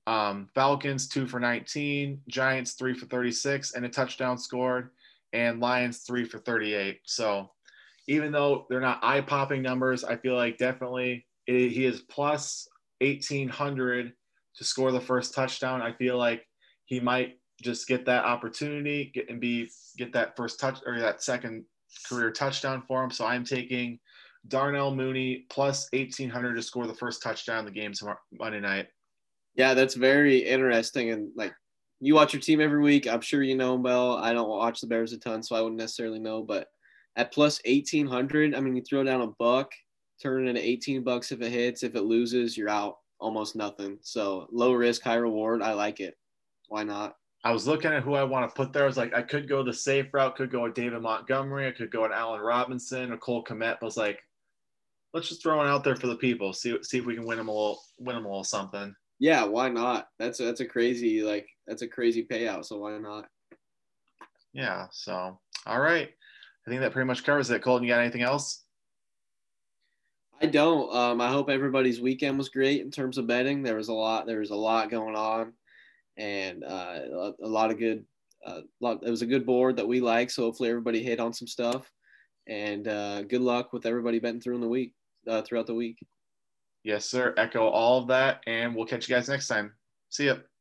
[0.06, 2.20] Um, Falcons, two for 19.
[2.28, 4.90] Giants, three for 36, and a touchdown scored.
[5.32, 7.00] And Lions, three for 38.
[7.04, 7.50] So
[8.08, 12.68] even though they're not eye popping numbers, I feel like definitely it, he is plus
[13.00, 14.12] 1800
[14.56, 15.82] to score the first touchdown.
[15.82, 16.46] I feel like
[16.84, 21.22] he might just get that opportunity get and be get that first touch or that
[21.22, 21.64] second
[22.08, 23.10] career touchdown for him.
[23.10, 23.98] So I'm taking
[24.48, 28.88] Darnell Mooney plus 1800 to score the first touchdown in the game tomorrow, Monday night.
[29.54, 31.10] Yeah, that's very interesting.
[31.10, 31.54] And like
[32.00, 33.06] you watch your team every week.
[33.06, 34.16] I'm sure you know them well.
[34.16, 36.42] I don't watch the Bears a ton, so I wouldn't necessarily know.
[36.42, 36.68] But
[37.16, 39.72] at plus 1800, I mean, you throw down a buck,
[40.22, 41.82] turn it into 18 bucks if it hits.
[41.82, 43.98] If it loses, you're out almost nothing.
[44.02, 45.62] So low risk, high reward.
[45.62, 46.16] I like it.
[46.68, 47.16] Why not?
[47.44, 48.82] I was looking at who I want to put there.
[48.82, 51.70] I was like, I could go the safe route, could go with David Montgomery, I
[51.70, 53.44] could go with Allen Robinson or Cole.
[53.48, 54.18] But I was like,
[55.14, 56.52] let's just throw it out there for the people.
[56.52, 58.94] See see if we can win them a little win them a little something.
[59.18, 60.08] Yeah, why not?
[60.18, 62.64] That's a, that's a crazy like that's a crazy payout.
[62.66, 63.26] So why not?
[64.52, 64.86] Yeah.
[64.90, 66.08] So all right,
[66.66, 67.62] I think that pretty much covers it.
[67.62, 68.64] Colton, you got anything else?
[70.40, 70.94] I don't.
[70.94, 73.62] Um, I hope everybody's weekend was great in terms of betting.
[73.62, 74.26] There was a lot.
[74.26, 75.54] There was a lot going on,
[76.16, 78.04] and uh, a lot of good.
[78.44, 80.30] Uh, lot, it was a good board that we like.
[80.30, 81.90] So hopefully everybody hit on some stuff.
[82.48, 84.92] And uh, good luck with everybody betting through in the week
[85.28, 85.98] uh, throughout the week.
[86.84, 87.34] Yes, sir.
[87.36, 89.72] Echo all of that, and we'll catch you guys next time.
[90.08, 90.36] See ya.